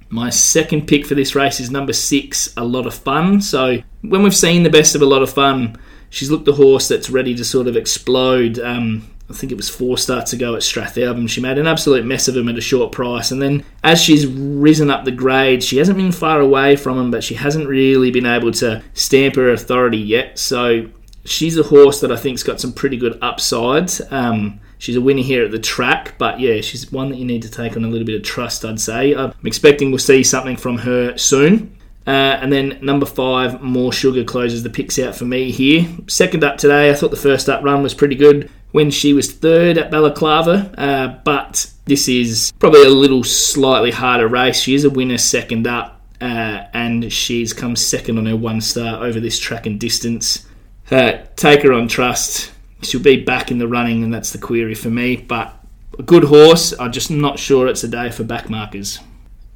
My 0.09 0.29
second 0.29 0.87
pick 0.87 1.05
for 1.05 1.15
this 1.15 1.35
race 1.35 1.59
is 1.59 1.69
number 1.69 1.93
six, 1.93 2.53
A 2.55 2.63
Lot 2.63 2.87
of 2.87 2.93
Fun. 2.93 3.41
So, 3.41 3.79
when 4.01 4.23
we've 4.23 4.35
seen 4.35 4.63
the 4.63 4.69
best 4.69 4.95
of 4.95 5.01
A 5.01 5.05
Lot 5.05 5.21
of 5.21 5.29
Fun, 5.29 5.77
she's 6.09 6.31
looked 6.31 6.47
a 6.47 6.53
horse 6.53 6.87
that's 6.87 7.09
ready 7.09 7.35
to 7.35 7.43
sort 7.43 7.67
of 7.67 7.75
explode. 7.75 8.59
Um, 8.59 9.09
I 9.29 9.33
think 9.33 9.51
it 9.51 9.55
was 9.55 9.69
four 9.69 9.97
starts 9.97 10.31
ago 10.31 10.55
at 10.55 10.61
Strathalbyn. 10.61 11.29
She 11.29 11.41
made 11.41 11.57
an 11.57 11.67
absolute 11.67 12.05
mess 12.05 12.29
of 12.29 12.37
him 12.37 12.47
at 12.47 12.57
a 12.57 12.61
short 12.61 12.93
price. 12.93 13.31
And 13.31 13.41
then 13.41 13.65
as 13.83 14.01
she's 14.01 14.25
risen 14.25 14.89
up 14.89 15.03
the 15.03 15.11
grade, 15.11 15.61
she 15.61 15.77
hasn't 15.77 15.97
been 15.97 16.13
far 16.13 16.39
away 16.39 16.77
from 16.77 16.97
him, 16.97 17.11
but 17.11 17.25
she 17.25 17.35
hasn't 17.35 17.67
really 17.67 18.09
been 18.09 18.25
able 18.25 18.53
to 18.53 18.81
stamp 18.93 19.35
her 19.35 19.51
authority 19.51 19.97
yet. 19.97 20.39
So 20.39 20.89
she's 21.25 21.57
a 21.57 21.63
horse 21.63 21.99
that 21.99 22.11
I 22.11 22.15
think's 22.15 22.43
got 22.43 22.61
some 22.61 22.71
pretty 22.71 22.95
good 22.95 23.19
upsides. 23.21 24.01
Um, 24.11 24.61
she's 24.77 24.95
a 24.95 25.01
winner 25.01 25.23
here 25.23 25.45
at 25.45 25.51
the 25.51 25.59
track, 25.59 26.15
but 26.17 26.39
yeah, 26.39 26.61
she's 26.61 26.91
one 26.91 27.09
that 27.09 27.17
you 27.17 27.25
need 27.25 27.41
to 27.43 27.51
take 27.51 27.75
on 27.75 27.83
a 27.83 27.87
little 27.87 28.05
bit 28.05 28.15
of 28.15 28.23
trust, 28.23 28.65
I'd 28.65 28.79
say. 28.79 29.15
I'm 29.15 29.33
expecting 29.43 29.91
we'll 29.91 29.99
see 29.99 30.23
something 30.23 30.57
from 30.57 30.79
her 30.79 31.17
soon. 31.17 31.77
Uh, 32.05 32.39
and 32.41 32.53
then 32.53 32.79
number 32.81 33.05
five, 33.05 33.61
More 33.61 33.91
Sugar 33.91 34.23
closes 34.23 34.63
the 34.63 34.69
picks 34.69 34.97
out 34.97 35.13
for 35.13 35.25
me 35.25 35.51
here. 35.51 35.85
Second 36.07 36.43
up 36.43 36.57
today, 36.57 36.89
I 36.89 36.93
thought 36.93 37.11
the 37.11 37.17
first 37.17 37.49
up 37.49 37.63
run 37.63 37.83
was 37.83 37.93
pretty 37.93 38.15
good 38.15 38.49
when 38.71 38.91
she 38.91 39.11
was 39.11 39.31
third 39.31 39.77
at 39.77 39.91
Balaclava, 39.91 40.73
uh, 40.77 41.19
but 41.25 41.69
this 41.85 42.07
is 42.07 42.53
probably 42.59 42.83
a 42.83 42.89
little 42.89 43.23
slightly 43.25 43.91
harder 43.91 44.27
race. 44.27 44.61
She 44.61 44.73
is 44.73 44.85
a 44.85 44.89
winner 44.89 45.17
second 45.17 45.67
up, 45.67 46.01
uh, 46.21 46.63
and 46.73 47.11
she's 47.11 47.51
come 47.51 47.75
second 47.75 48.17
on 48.17 48.25
her 48.25 48.37
one 48.37 48.61
star 48.61 49.03
over 49.03 49.19
this 49.19 49.37
track 49.37 49.65
and 49.65 49.77
distance. 49.77 50.47
Uh, 50.89 51.23
take 51.35 51.63
her 51.63 51.73
on 51.73 51.89
trust. 51.89 52.51
She'll 52.81 53.01
be 53.01 53.23
back 53.23 53.51
in 53.51 53.57
the 53.57 53.67
running, 53.67 54.03
and 54.03 54.13
that's 54.13 54.31
the 54.31 54.37
query 54.37 54.75
for 54.75 54.89
me. 54.89 55.17
But 55.17 55.53
a 55.97 56.03
good 56.03 56.25
horse. 56.25 56.73
I'm 56.79 56.91
just 56.91 57.09
not 57.09 57.39
sure 57.39 57.67
it's 57.67 57.83
a 57.83 57.87
day 57.87 58.09
for 58.09 58.23
backmarkers. 58.23 59.01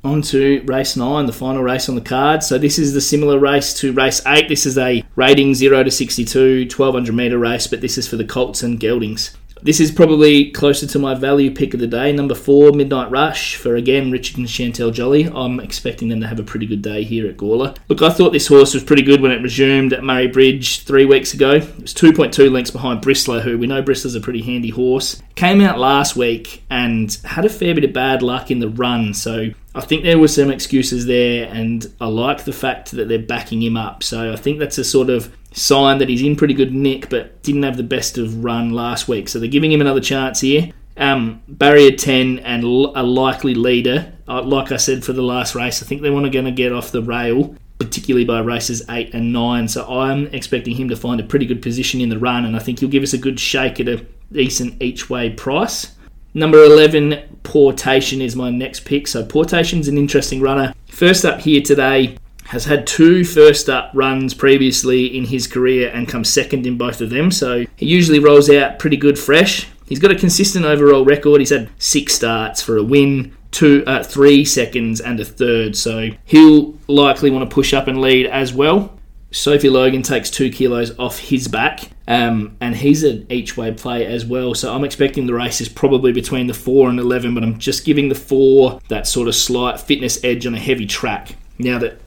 On 0.04 0.24
to 0.24 0.64
race 0.66 0.98
nine, 0.98 1.28
the 1.28 1.34
final 1.34 1.62
race 1.62 1.88
on 1.88 1.94
the 1.94 2.02
card. 2.02 2.42
So 2.42 2.58
this 2.58 2.80
is 2.80 2.94
the 2.94 3.02
similar 3.02 3.38
race 3.38 3.74
to 3.76 3.94
race 3.94 4.26
eight. 4.26 4.50
This 4.50 4.66
is 4.66 4.78
a 4.78 5.04
rating 5.16 5.54
0 5.54 5.84
to 5.84 5.92
62, 5.92 6.62
1200 6.62 7.14
metre 7.14 7.38
race, 7.38 7.68
but 7.68 7.82
this 7.82 8.00
is 8.00 8.08
for 8.08 8.16
the 8.16 8.26
Colts 8.26 8.64
and 8.64 8.80
Geldings. 8.80 9.36
This 9.64 9.80
is 9.80 9.92
probably 9.92 10.50
closer 10.50 10.88
to 10.88 10.98
my 10.98 11.14
value 11.14 11.54
pick 11.54 11.76
of 11.76 11.80
the 11.80 11.86
day. 11.86 12.12
Number 12.12 12.34
four, 12.34 12.72
Midnight 12.72 13.12
Rush, 13.12 13.56
for 13.56 13.76
again 13.76 14.10
Richard 14.10 14.38
and 14.38 14.48
Chantel 14.48 14.92
Jolly. 14.92 15.26
I'm 15.26 15.60
expecting 15.60 16.08
them 16.08 16.20
to 16.22 16.28
have 16.28 16.40
a 16.40 16.44
pretty 16.44 16.66
good 16.66 16.82
day 16.82 17.04
here 17.04 17.30
at 17.30 17.38
Gawler. 17.38 17.78
Look, 17.88 18.02
I 18.02 18.10
thought 18.10 18.34
this 18.34 18.48
horse 18.48 18.74
was 18.74 18.84
pretty 18.84 19.04
good 19.04 19.22
when 19.22 19.32
it 19.32 19.44
resumed 19.44 19.94
at 19.94 20.04
Murray 20.04 20.26
Bridge 20.26 20.84
three 20.84 21.06
weeks 21.06 21.36
ago. 21.36 21.52
It 21.52 21.82
was 21.82 21.94
2.2 21.94 22.52
lengths 22.52 22.72
behind 22.72 23.04
Bristler, 23.04 23.42
who 23.42 23.60
we 23.60 23.68
know 23.68 23.84
Bristler's 23.84 24.16
a 24.16 24.20
pretty 24.20 24.42
handy 24.42 24.72
horse. 24.72 25.22
Came 25.36 25.62
out 25.62 25.78
last 25.78 26.16
week 26.16 26.64
and 26.72 27.16
had 27.24 27.46
a 27.46 27.50
fair 27.50 27.76
bit 27.76 27.84
of 27.84 27.94
bad 27.94 28.24
luck 28.24 28.50
in 28.50 28.60
the 28.60 28.70
run, 28.70 29.14
so 29.14 29.52
I 29.74 29.82
think 29.82 30.04
there 30.04 30.20
were 30.20 30.28
some 30.28 30.52
excuses 30.52 31.06
there, 31.06 31.48
and 31.54 31.86
I 32.02 32.08
like 32.08 32.44
the 32.46 32.52
fact 32.52 32.92
that 32.92 33.08
they're 33.08 33.20
backing 33.20 33.62
him 33.62 33.78
up. 33.78 34.04
So 34.04 34.34
I 34.34 34.36
think 34.36 34.60
that's 34.60 34.78
a 34.78 34.84
sort 34.84 35.10
of 35.10 35.32
sign 35.54 35.98
that 35.98 36.10
he's 36.10 36.22
in 36.22 36.36
pretty 36.36 36.54
good 36.54 36.74
nick, 36.74 37.10
but 37.10 37.42
didn't 37.44 37.64
have 37.64 37.78
the 37.78 37.84
best 37.84 38.18
of 38.18 38.44
run 38.44 38.72
last 38.72 39.08
week. 39.08 39.30
So 39.30 39.40
they're 39.40 39.50
giving 39.50 39.72
him 39.72 39.82
another 39.82 40.02
chance 40.02 40.42
here. 40.42 40.72
Um, 40.98 41.42
barrier 41.48 41.92
10 41.92 42.40
and 42.40 42.64
a 42.64 43.04
likely 43.04 43.56
leader. 43.56 44.14
Uh, 44.28 44.42
like 44.44 44.72
I 44.72 44.78
said 44.78 45.04
for 45.04 45.14
the 45.14 45.22
last 45.22 45.56
race, 45.56 45.82
I 45.82 45.86
think 45.86 46.02
they 46.02 46.10
want 46.10 46.26
to 46.26 46.30
going 46.30 46.46
to 46.46 46.52
get 46.52 46.72
off 46.72 46.92
the 46.92 47.02
rail, 47.02 47.56
particularly 47.80 48.26
by 48.26 48.40
races 48.40 48.84
8 48.90 49.14
and 49.14 49.34
9. 49.34 49.68
So 49.68 49.86
I'm 49.88 50.28
expecting 50.28 50.76
him 50.76 50.90
to 50.90 50.96
find 50.96 51.20
a 51.20 51.24
pretty 51.24 51.46
good 51.46 51.62
position 51.62 52.02
in 52.02 52.10
the 52.10 52.20
run, 52.20 52.46
and 52.46 52.56
I 52.56 52.60
think 52.60 52.80
he'll 52.80 52.90
give 52.90 53.04
us 53.04 53.14
a 53.14 53.18
good 53.18 53.40
shake 53.40 53.80
at 53.80 53.88
a 53.88 54.06
decent 54.32 54.82
each 54.82 55.10
way 55.10 55.30
price. 55.30 55.96
Number 56.34 56.64
11, 56.64 57.40
Portation 57.44 58.22
is 58.22 58.36
my 58.36 58.50
next 58.50 58.86
pick. 58.86 59.08
So 59.08 59.26
Portation's 59.26 59.90
an 59.90 59.98
interesting 59.98 60.40
runner. 60.40 60.74
First 60.88 61.26
up 61.26 61.42
here 61.42 61.62
today, 61.62 62.18
has 62.52 62.66
had 62.66 62.86
two 62.86 63.24
first 63.24 63.70
up 63.70 63.90
runs 63.94 64.34
previously 64.34 65.06
in 65.06 65.24
his 65.24 65.48
career 65.48 65.90
and 65.90 66.06
come 66.06 66.26
second 66.26 66.68
in 66.68 66.78
both 66.78 67.00
of 67.00 67.10
them. 67.10 67.32
So 67.32 67.66
he 67.78 67.86
usually 67.86 68.20
rolls 68.20 68.50
out 68.50 68.78
pretty 68.78 68.98
good 68.98 69.18
fresh. 69.18 69.70
He's 69.88 70.00
got 70.00 70.12
a 70.12 70.16
consistent 70.16 70.66
overall 70.66 71.06
record. 71.06 71.40
He's 71.40 71.52
had 71.52 71.70
six 71.78 72.14
starts 72.14 72.62
for 72.62 72.76
a 72.76 72.84
win, 72.84 73.34
two, 73.52 73.86
uh, 73.88 74.04
three 74.04 74.44
seconds, 74.44 75.00
and 75.00 75.18
a 75.22 75.24
third. 75.24 75.78
So 75.78 76.10
he'll 76.26 76.78
likely 76.88 77.32
want 77.32 77.50
to 77.50 77.54
push 77.54 77.74
up 77.74 77.88
and 77.88 78.02
lead 78.02 78.26
as 78.26 78.54
well. 78.54 78.98
Sophie 79.32 79.70
Logan 79.70 80.02
takes 80.02 80.30
two 80.30 80.50
kilos 80.52 80.92
off 81.00 81.20
his 81.20 81.48
back, 81.48 81.90
um, 82.06 82.58
and 82.60 82.76
he's 82.76 83.02
an 83.06 83.26
each 83.30 83.56
way 83.56 83.72
play 83.72 84.06
as 84.06 84.26
well. 84.26 84.54
So 84.54 84.74
I'm 84.76 84.84
expecting 84.84 85.26
the 85.26 85.34
race 85.34 85.62
is 85.62 85.70
probably 85.70 86.12
between 86.12 86.48
the 86.48 86.54
four 86.54 86.90
and 86.90 87.00
eleven, 87.00 87.34
but 87.34 87.44
I'm 87.44 87.58
just 87.58 87.86
giving 87.86 88.10
the 88.10 88.16
four 88.16 88.82
that 88.90 89.08
sort 89.08 89.30
of 89.30 89.36
slight 89.36 89.80
fitness 89.80 90.22
edge 90.26 90.46
on 90.46 90.54
a 90.54 90.60
heavy 90.60 90.86
track. 90.86 91.38
Now 91.58 91.80
that 91.80 92.02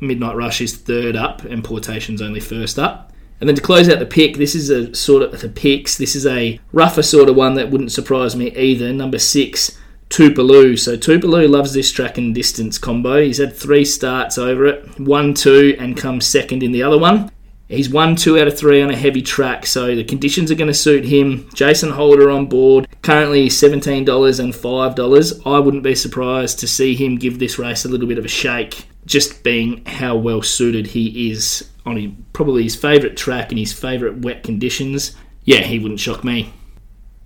Midnight 0.00 0.36
Rush 0.36 0.60
is 0.60 0.76
third 0.76 1.16
up 1.16 1.42
and 1.44 1.64
Portation's 1.64 2.22
only 2.22 2.40
first 2.40 2.78
up. 2.78 3.12
And 3.40 3.48
then 3.48 3.56
to 3.56 3.62
close 3.62 3.88
out 3.88 3.98
the 3.98 4.06
pick, 4.06 4.36
this 4.36 4.54
is 4.54 4.70
a 4.70 4.94
sort 4.94 5.22
of 5.22 5.40
the 5.40 5.48
picks. 5.48 5.98
This 5.98 6.16
is 6.16 6.26
a 6.26 6.58
rougher 6.72 7.02
sort 7.02 7.28
of 7.28 7.36
one 7.36 7.54
that 7.54 7.70
wouldn't 7.70 7.92
surprise 7.92 8.34
me 8.34 8.54
either. 8.56 8.92
Number 8.92 9.18
six, 9.18 9.78
Tupelo. 10.08 10.74
So 10.74 10.96
Tupelo 10.96 11.46
loves 11.46 11.72
this 11.72 11.92
track 11.92 12.16
and 12.16 12.34
distance 12.34 12.78
combo. 12.78 13.22
He's 13.22 13.38
had 13.38 13.54
three 13.54 13.84
starts 13.84 14.38
over 14.38 14.66
it, 14.66 14.98
one, 14.98 15.34
two, 15.34 15.76
and 15.78 15.96
comes 15.96 16.26
second 16.26 16.62
in 16.62 16.72
the 16.72 16.82
other 16.82 16.98
one. 16.98 17.30
He's 17.68 17.90
won 17.90 18.14
two 18.14 18.38
out 18.38 18.46
of 18.46 18.56
three 18.56 18.80
on 18.80 18.90
a 18.90 18.96
heavy 18.96 19.22
track, 19.22 19.66
so 19.66 19.94
the 19.94 20.04
conditions 20.04 20.50
are 20.50 20.56
going 20.56 20.68
to 20.68 20.74
suit 20.74 21.04
him. 21.04 21.48
Jason 21.52 21.90
Holder 21.90 22.30
on 22.30 22.46
board, 22.46 22.86
currently 23.02 23.48
$17 23.48 24.40
and 24.40 24.52
$5. 24.52 25.42
I 25.46 25.58
wouldn't 25.58 25.82
be 25.82 25.94
surprised 25.96 26.60
to 26.60 26.68
see 26.68 26.94
him 26.94 27.16
give 27.16 27.38
this 27.38 27.58
race 27.58 27.84
a 27.84 27.88
little 27.88 28.06
bit 28.06 28.18
of 28.18 28.24
a 28.24 28.28
shake 28.28 28.86
just 29.04 29.42
being 29.42 29.84
how 29.84 30.16
well 30.16 30.42
suited 30.42 30.88
he 30.88 31.30
is 31.30 31.68
on 31.86 31.96
his, 31.96 32.10
probably 32.32 32.64
his 32.64 32.76
favourite 32.76 33.16
track 33.16 33.50
and 33.50 33.58
his 33.58 33.72
favourite 33.72 34.18
wet 34.18 34.42
conditions, 34.42 35.16
yeah, 35.44 35.60
he 35.60 35.78
wouldn't 35.78 36.00
shock 36.00 36.24
me. 36.24 36.52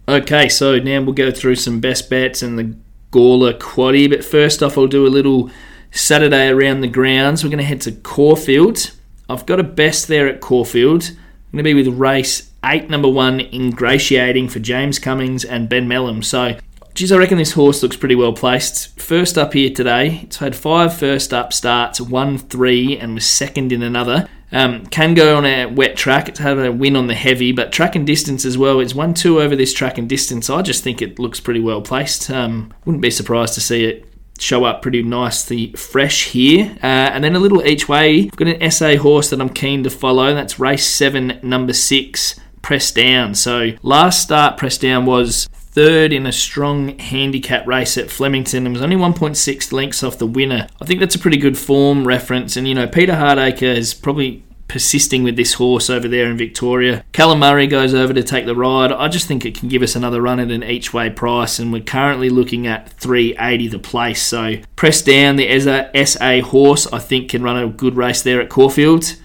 Okay, 0.06 0.48
so 0.48 0.78
now 0.78 1.00
we'll 1.00 1.14
go 1.14 1.30
through 1.30 1.56
some 1.56 1.80
best 1.80 2.10
bets 2.10 2.42
and 2.42 2.58
the 2.58 2.76
Gawler 3.10 3.58
Quaddy. 3.58 4.08
But 4.08 4.24
first 4.24 4.62
off, 4.62 4.76
I'll 4.76 4.86
do 4.86 5.06
a 5.06 5.08
little 5.08 5.50
Saturday 5.90 6.48
around 6.48 6.82
the 6.82 6.88
grounds. 6.88 7.42
We're 7.42 7.50
going 7.50 7.58
to 7.58 7.64
head 7.64 7.80
to 7.82 7.92
Caulfield. 7.92 8.90
I've 9.30 9.46
got 9.46 9.60
a 9.60 9.64
best 9.64 10.08
there 10.08 10.26
at 10.26 10.40
Caulfield. 10.40 11.04
I'm 11.04 11.52
going 11.52 11.64
to 11.64 11.74
be 11.74 11.74
with 11.74 11.98
race 11.98 12.50
8, 12.64 12.90
number 12.90 13.08
1, 13.08 13.40
Ingratiating 13.40 14.48
for 14.48 14.58
James 14.58 14.98
Cummings 14.98 15.44
and 15.44 15.68
Ben 15.68 15.88
Melham. 15.88 16.24
So 16.24 16.56
Geez, 16.94 17.12
I 17.12 17.18
reckon 17.18 17.38
this 17.38 17.52
horse 17.52 17.82
looks 17.82 17.96
pretty 17.96 18.16
well 18.16 18.32
placed. 18.32 19.00
First 19.00 19.38
up 19.38 19.52
here 19.52 19.72
today, 19.72 20.20
it's 20.24 20.38
had 20.38 20.56
five 20.56 20.92
first 20.92 21.32
up 21.32 21.52
starts, 21.52 22.00
one, 22.00 22.36
three, 22.36 22.98
and 22.98 23.14
was 23.14 23.24
second 23.24 23.72
in 23.72 23.82
another. 23.82 24.28
Um, 24.52 24.84
can 24.86 25.14
go 25.14 25.36
on 25.36 25.46
a 25.46 25.66
wet 25.66 25.96
track. 25.96 26.28
It's 26.28 26.40
had 26.40 26.58
a 26.58 26.72
win 26.72 26.96
on 26.96 27.06
the 27.06 27.14
heavy, 27.14 27.52
but 27.52 27.72
track 27.72 27.94
and 27.94 28.04
distance 28.04 28.44
as 28.44 28.58
well. 28.58 28.80
It's 28.80 28.94
won 28.94 29.14
two 29.14 29.40
over 29.40 29.54
this 29.54 29.72
track 29.72 29.96
and 29.96 30.08
distance. 30.08 30.50
I 30.50 30.62
just 30.62 30.82
think 30.82 31.00
it 31.00 31.20
looks 31.20 31.38
pretty 31.38 31.60
well 31.60 31.80
placed. 31.80 32.28
Um, 32.28 32.74
wouldn't 32.84 33.02
be 33.02 33.10
surprised 33.12 33.54
to 33.54 33.60
see 33.60 33.84
it 33.84 34.09
show 34.40 34.64
up 34.64 34.82
pretty 34.82 35.02
nicely 35.02 35.72
fresh 35.72 36.28
here. 36.28 36.76
Uh, 36.82 36.86
and 36.86 37.22
then 37.22 37.36
a 37.36 37.38
little 37.40 37.64
each 37.66 37.88
way. 37.88 38.24
I've 38.24 38.36
got 38.36 38.48
an 38.48 38.70
SA 38.70 38.96
horse 38.96 39.30
that 39.30 39.40
I'm 39.40 39.50
keen 39.50 39.82
to 39.84 39.90
follow. 39.90 40.34
That's 40.34 40.58
race 40.58 40.86
seven, 40.86 41.38
number 41.42 41.72
six, 41.72 42.38
press 42.62 42.90
down. 42.90 43.34
So 43.34 43.72
last 43.82 44.22
start 44.22 44.56
press 44.56 44.78
down 44.78 45.06
was 45.06 45.48
third 45.52 46.12
in 46.12 46.26
a 46.26 46.32
strong 46.32 46.98
handicap 46.98 47.66
race 47.66 47.96
at 47.96 48.10
Flemington 48.10 48.66
and 48.66 48.74
was 48.74 48.82
only 48.82 48.96
1.6 48.96 49.72
lengths 49.72 50.02
off 50.02 50.18
the 50.18 50.26
winner. 50.26 50.66
I 50.80 50.84
think 50.84 51.00
that's 51.00 51.14
a 51.14 51.18
pretty 51.18 51.36
good 51.36 51.56
form 51.56 52.06
reference. 52.06 52.56
And, 52.56 52.66
you 52.66 52.74
know, 52.74 52.88
Peter 52.88 53.12
Hardacre 53.12 53.76
is 53.76 53.94
probably 53.94 54.42
persisting 54.70 55.24
with 55.24 55.34
this 55.34 55.54
horse 55.54 55.90
over 55.90 56.06
there 56.06 56.30
in 56.30 56.36
Victoria. 56.36 57.04
Callum 57.10 57.40
Murray 57.40 57.66
goes 57.66 57.92
over 57.92 58.14
to 58.14 58.22
take 58.22 58.46
the 58.46 58.54
ride. 58.54 58.92
I 58.92 59.08
just 59.08 59.26
think 59.26 59.44
it 59.44 59.58
can 59.58 59.68
give 59.68 59.82
us 59.82 59.96
another 59.96 60.22
run 60.22 60.38
at 60.38 60.52
an 60.52 60.62
each 60.62 60.94
way 60.94 61.10
price, 61.10 61.58
and 61.58 61.72
we're 61.72 61.82
currently 61.82 62.30
looking 62.30 62.68
at 62.68 62.88
380 62.92 63.66
the 63.66 63.80
place. 63.80 64.22
So 64.22 64.58
press 64.76 65.02
down 65.02 65.34
the 65.34 66.04
SA 66.04 66.40
horse. 66.42 66.86
I 66.92 67.00
think 67.00 67.30
can 67.30 67.42
run 67.42 67.60
a 67.60 67.68
good 67.68 67.96
race 67.96 68.22
there 68.22 68.40
at 68.40 68.48
Caulfield. 68.48 69.16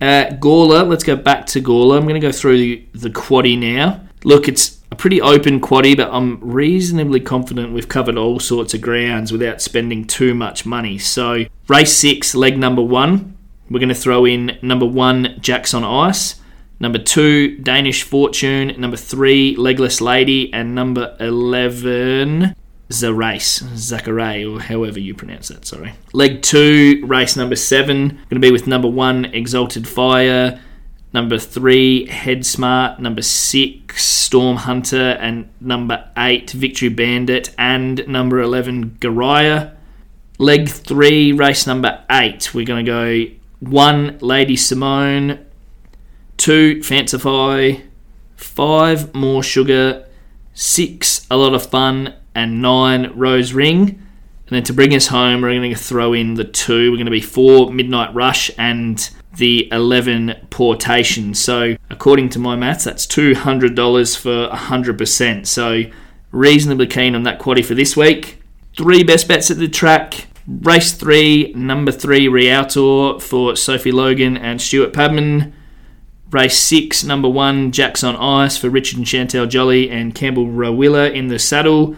Uh, 0.00 0.30
Gawler, 0.38 0.86
let's 0.86 1.02
go 1.02 1.16
back 1.16 1.46
to 1.46 1.60
Gawler. 1.60 1.96
I'm 1.96 2.04
going 2.04 2.20
to 2.20 2.20
go 2.20 2.32
through 2.32 2.58
the, 2.58 2.86
the 2.94 3.10
quaddy 3.10 3.58
now. 3.58 4.02
Look, 4.22 4.46
it's 4.46 4.80
a 4.92 4.94
pretty 4.94 5.20
open 5.20 5.60
quaddy, 5.60 5.96
but 5.96 6.10
I'm 6.12 6.38
reasonably 6.40 7.18
confident 7.18 7.72
we've 7.72 7.88
covered 7.88 8.16
all 8.16 8.38
sorts 8.38 8.72
of 8.72 8.80
grounds 8.80 9.32
without 9.32 9.60
spending 9.60 10.06
too 10.06 10.32
much 10.32 10.64
money. 10.64 10.98
So, 10.98 11.46
race 11.66 11.96
six, 11.96 12.36
leg 12.36 12.56
number 12.56 12.82
one. 12.82 13.33
We're 13.74 13.80
going 13.80 13.88
to 13.88 13.94
throw 13.96 14.24
in 14.24 14.56
number 14.62 14.86
one, 14.86 15.36
Jackson 15.40 15.82
Ice. 15.82 16.36
Number 16.78 17.00
two, 17.00 17.58
Danish 17.58 18.04
Fortune. 18.04 18.72
Number 18.80 18.96
three, 18.96 19.56
Legless 19.56 20.00
Lady. 20.00 20.52
And 20.52 20.76
number 20.76 21.16
11, 21.18 22.54
Zarace, 22.90 23.76
Zachary, 23.76 24.44
or 24.44 24.60
however 24.60 25.00
you 25.00 25.12
pronounce 25.12 25.48
that, 25.48 25.66
sorry. 25.66 25.94
Leg 26.12 26.40
two, 26.40 27.04
race 27.04 27.34
number 27.34 27.56
seven. 27.56 28.10
Going 28.10 28.28
to 28.28 28.38
be 28.38 28.52
with 28.52 28.68
number 28.68 28.86
one, 28.86 29.24
Exalted 29.24 29.88
Fire. 29.88 30.60
Number 31.12 31.36
three, 31.36 32.06
Head 32.06 32.46
Smart. 32.46 33.00
Number 33.00 33.22
six, 33.22 34.04
Storm 34.04 34.58
Hunter. 34.58 35.18
And 35.20 35.48
number 35.60 36.08
eight, 36.16 36.52
Victory 36.52 36.90
Bandit. 36.90 37.52
And 37.58 38.06
number 38.06 38.38
11, 38.38 38.98
Garaya. 39.00 39.74
Leg 40.38 40.68
three, 40.68 41.32
race 41.32 41.66
number 41.66 42.04
eight. 42.08 42.54
We're 42.54 42.66
going 42.66 42.86
to 42.86 42.88
go 43.28 43.34
one, 43.60 44.18
Lady 44.20 44.56
Simone. 44.56 45.44
Two, 46.36 46.76
Fancify. 46.76 47.82
Five, 48.36 49.14
More 49.14 49.42
Sugar. 49.42 50.06
Six, 50.52 51.26
A 51.30 51.36
Lot 51.36 51.54
of 51.54 51.66
Fun. 51.66 52.14
And 52.34 52.60
nine, 52.60 53.12
Rose 53.14 53.52
Ring. 53.52 53.80
And 54.46 54.50
then 54.50 54.64
to 54.64 54.72
bring 54.72 54.94
us 54.94 55.06
home, 55.06 55.42
we're 55.42 55.54
going 55.54 55.72
to 55.72 55.78
throw 55.78 56.12
in 56.12 56.34
the 56.34 56.44
two. 56.44 56.90
We're 56.90 56.96
going 56.96 57.06
to 57.06 57.10
be 57.10 57.20
four, 57.20 57.72
Midnight 57.72 58.14
Rush. 58.14 58.50
And 58.58 59.08
the 59.36 59.68
11 59.72 60.46
portation. 60.50 61.34
So, 61.34 61.76
according 61.90 62.30
to 62.30 62.38
my 62.38 62.56
maths, 62.56 62.84
that's 62.84 63.06
$200 63.06 64.16
for 64.16 64.48
100%. 64.48 65.46
So, 65.46 65.82
reasonably 66.30 66.86
keen 66.86 67.14
on 67.14 67.22
that 67.24 67.38
quaddy 67.38 67.64
for 67.64 67.74
this 67.74 67.96
week. 67.96 68.40
Three 68.76 69.02
best 69.02 69.28
bets 69.28 69.50
at 69.50 69.58
the 69.58 69.68
track. 69.68 70.26
Race 70.46 70.92
three, 70.92 71.52
number 71.54 71.90
three, 71.90 72.28
Rialto 72.28 73.18
for 73.18 73.56
Sophie 73.56 73.92
Logan 73.92 74.36
and 74.36 74.60
Stuart 74.60 74.92
Padman. 74.92 75.54
Race 76.30 76.58
six, 76.58 77.02
number 77.04 77.28
one, 77.28 77.72
Jackson 77.72 78.16
Ice 78.16 78.56
for 78.56 78.68
Richard 78.68 78.98
and 78.98 79.06
Chantel 79.06 79.48
Jolly 79.48 79.88
and 79.88 80.14
Campbell 80.14 80.46
Rawiller 80.46 81.12
in 81.12 81.28
the 81.28 81.38
saddle. 81.38 81.96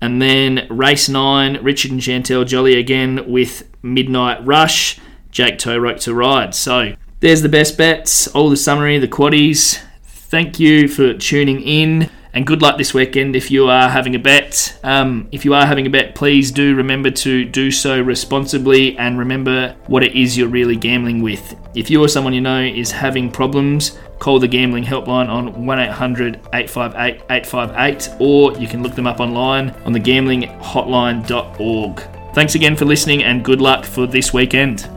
And 0.00 0.20
then 0.20 0.66
race 0.70 1.08
nine, 1.08 1.62
Richard 1.62 1.92
and 1.92 2.00
Chantel 2.00 2.46
Jolly 2.46 2.78
again 2.78 3.30
with 3.30 3.68
Midnight 3.82 4.44
Rush. 4.44 4.98
Jake 5.30 5.58
Toeroek 5.58 6.00
to 6.00 6.14
ride. 6.14 6.54
So 6.54 6.94
there's 7.20 7.42
the 7.42 7.48
best 7.48 7.76
bets, 7.76 8.28
all 8.28 8.50
the 8.50 8.56
summary, 8.56 8.98
the 8.98 9.08
quaddies. 9.08 9.80
Thank 10.04 10.60
you 10.60 10.88
for 10.88 11.12
tuning 11.14 11.60
in 11.60 12.10
and 12.34 12.46
good 12.46 12.62
luck 12.62 12.76
this 12.76 12.92
weekend 12.92 13.36
if 13.36 13.48
you 13.50 13.68
are 13.68 13.88
having 13.88 14.14
a 14.16 14.18
bet. 14.18 14.76
Um, 14.82 15.28
if 15.32 15.44
you 15.44 15.54
are 15.54 15.64
having 15.64 15.86
a 15.86 15.90
bet, 15.90 16.16
please 16.16 16.50
do 16.50 16.74
remember 16.74 17.10
to 17.10 17.44
do 17.44 17.70
so 17.70 18.00
responsibly 18.00 18.98
and 18.98 19.18
remember 19.18 19.76
what 19.86 20.02
it 20.02 20.14
is 20.14 20.36
you're 20.36 20.48
really 20.48 20.74
gambling 20.76 21.22
with. 21.22 21.54
If 21.74 21.90
you 21.90 22.02
or 22.02 22.08
someone 22.08 22.34
you 22.34 22.40
know 22.40 22.60
is 22.60 22.90
having 22.90 23.30
problems, 23.30 23.96
call 24.18 24.40
the 24.40 24.48
gambling 24.48 24.84
helpline 24.84 25.28
on 25.28 25.64
1800 25.64 26.40
858 26.52 27.22
858 27.30 28.16
or 28.20 28.52
you 28.58 28.66
can 28.66 28.82
look 28.82 28.94
them 28.94 29.06
up 29.06 29.20
online 29.20 29.70
on 29.84 29.92
the 29.92 30.00
gamblinghotline.org. 30.00 32.02
Thanks 32.34 32.56
again 32.56 32.74
for 32.74 32.84
listening 32.84 33.22
and 33.22 33.44
good 33.44 33.60
luck 33.60 33.84
for 33.84 34.08
this 34.08 34.32
weekend. 34.32 34.90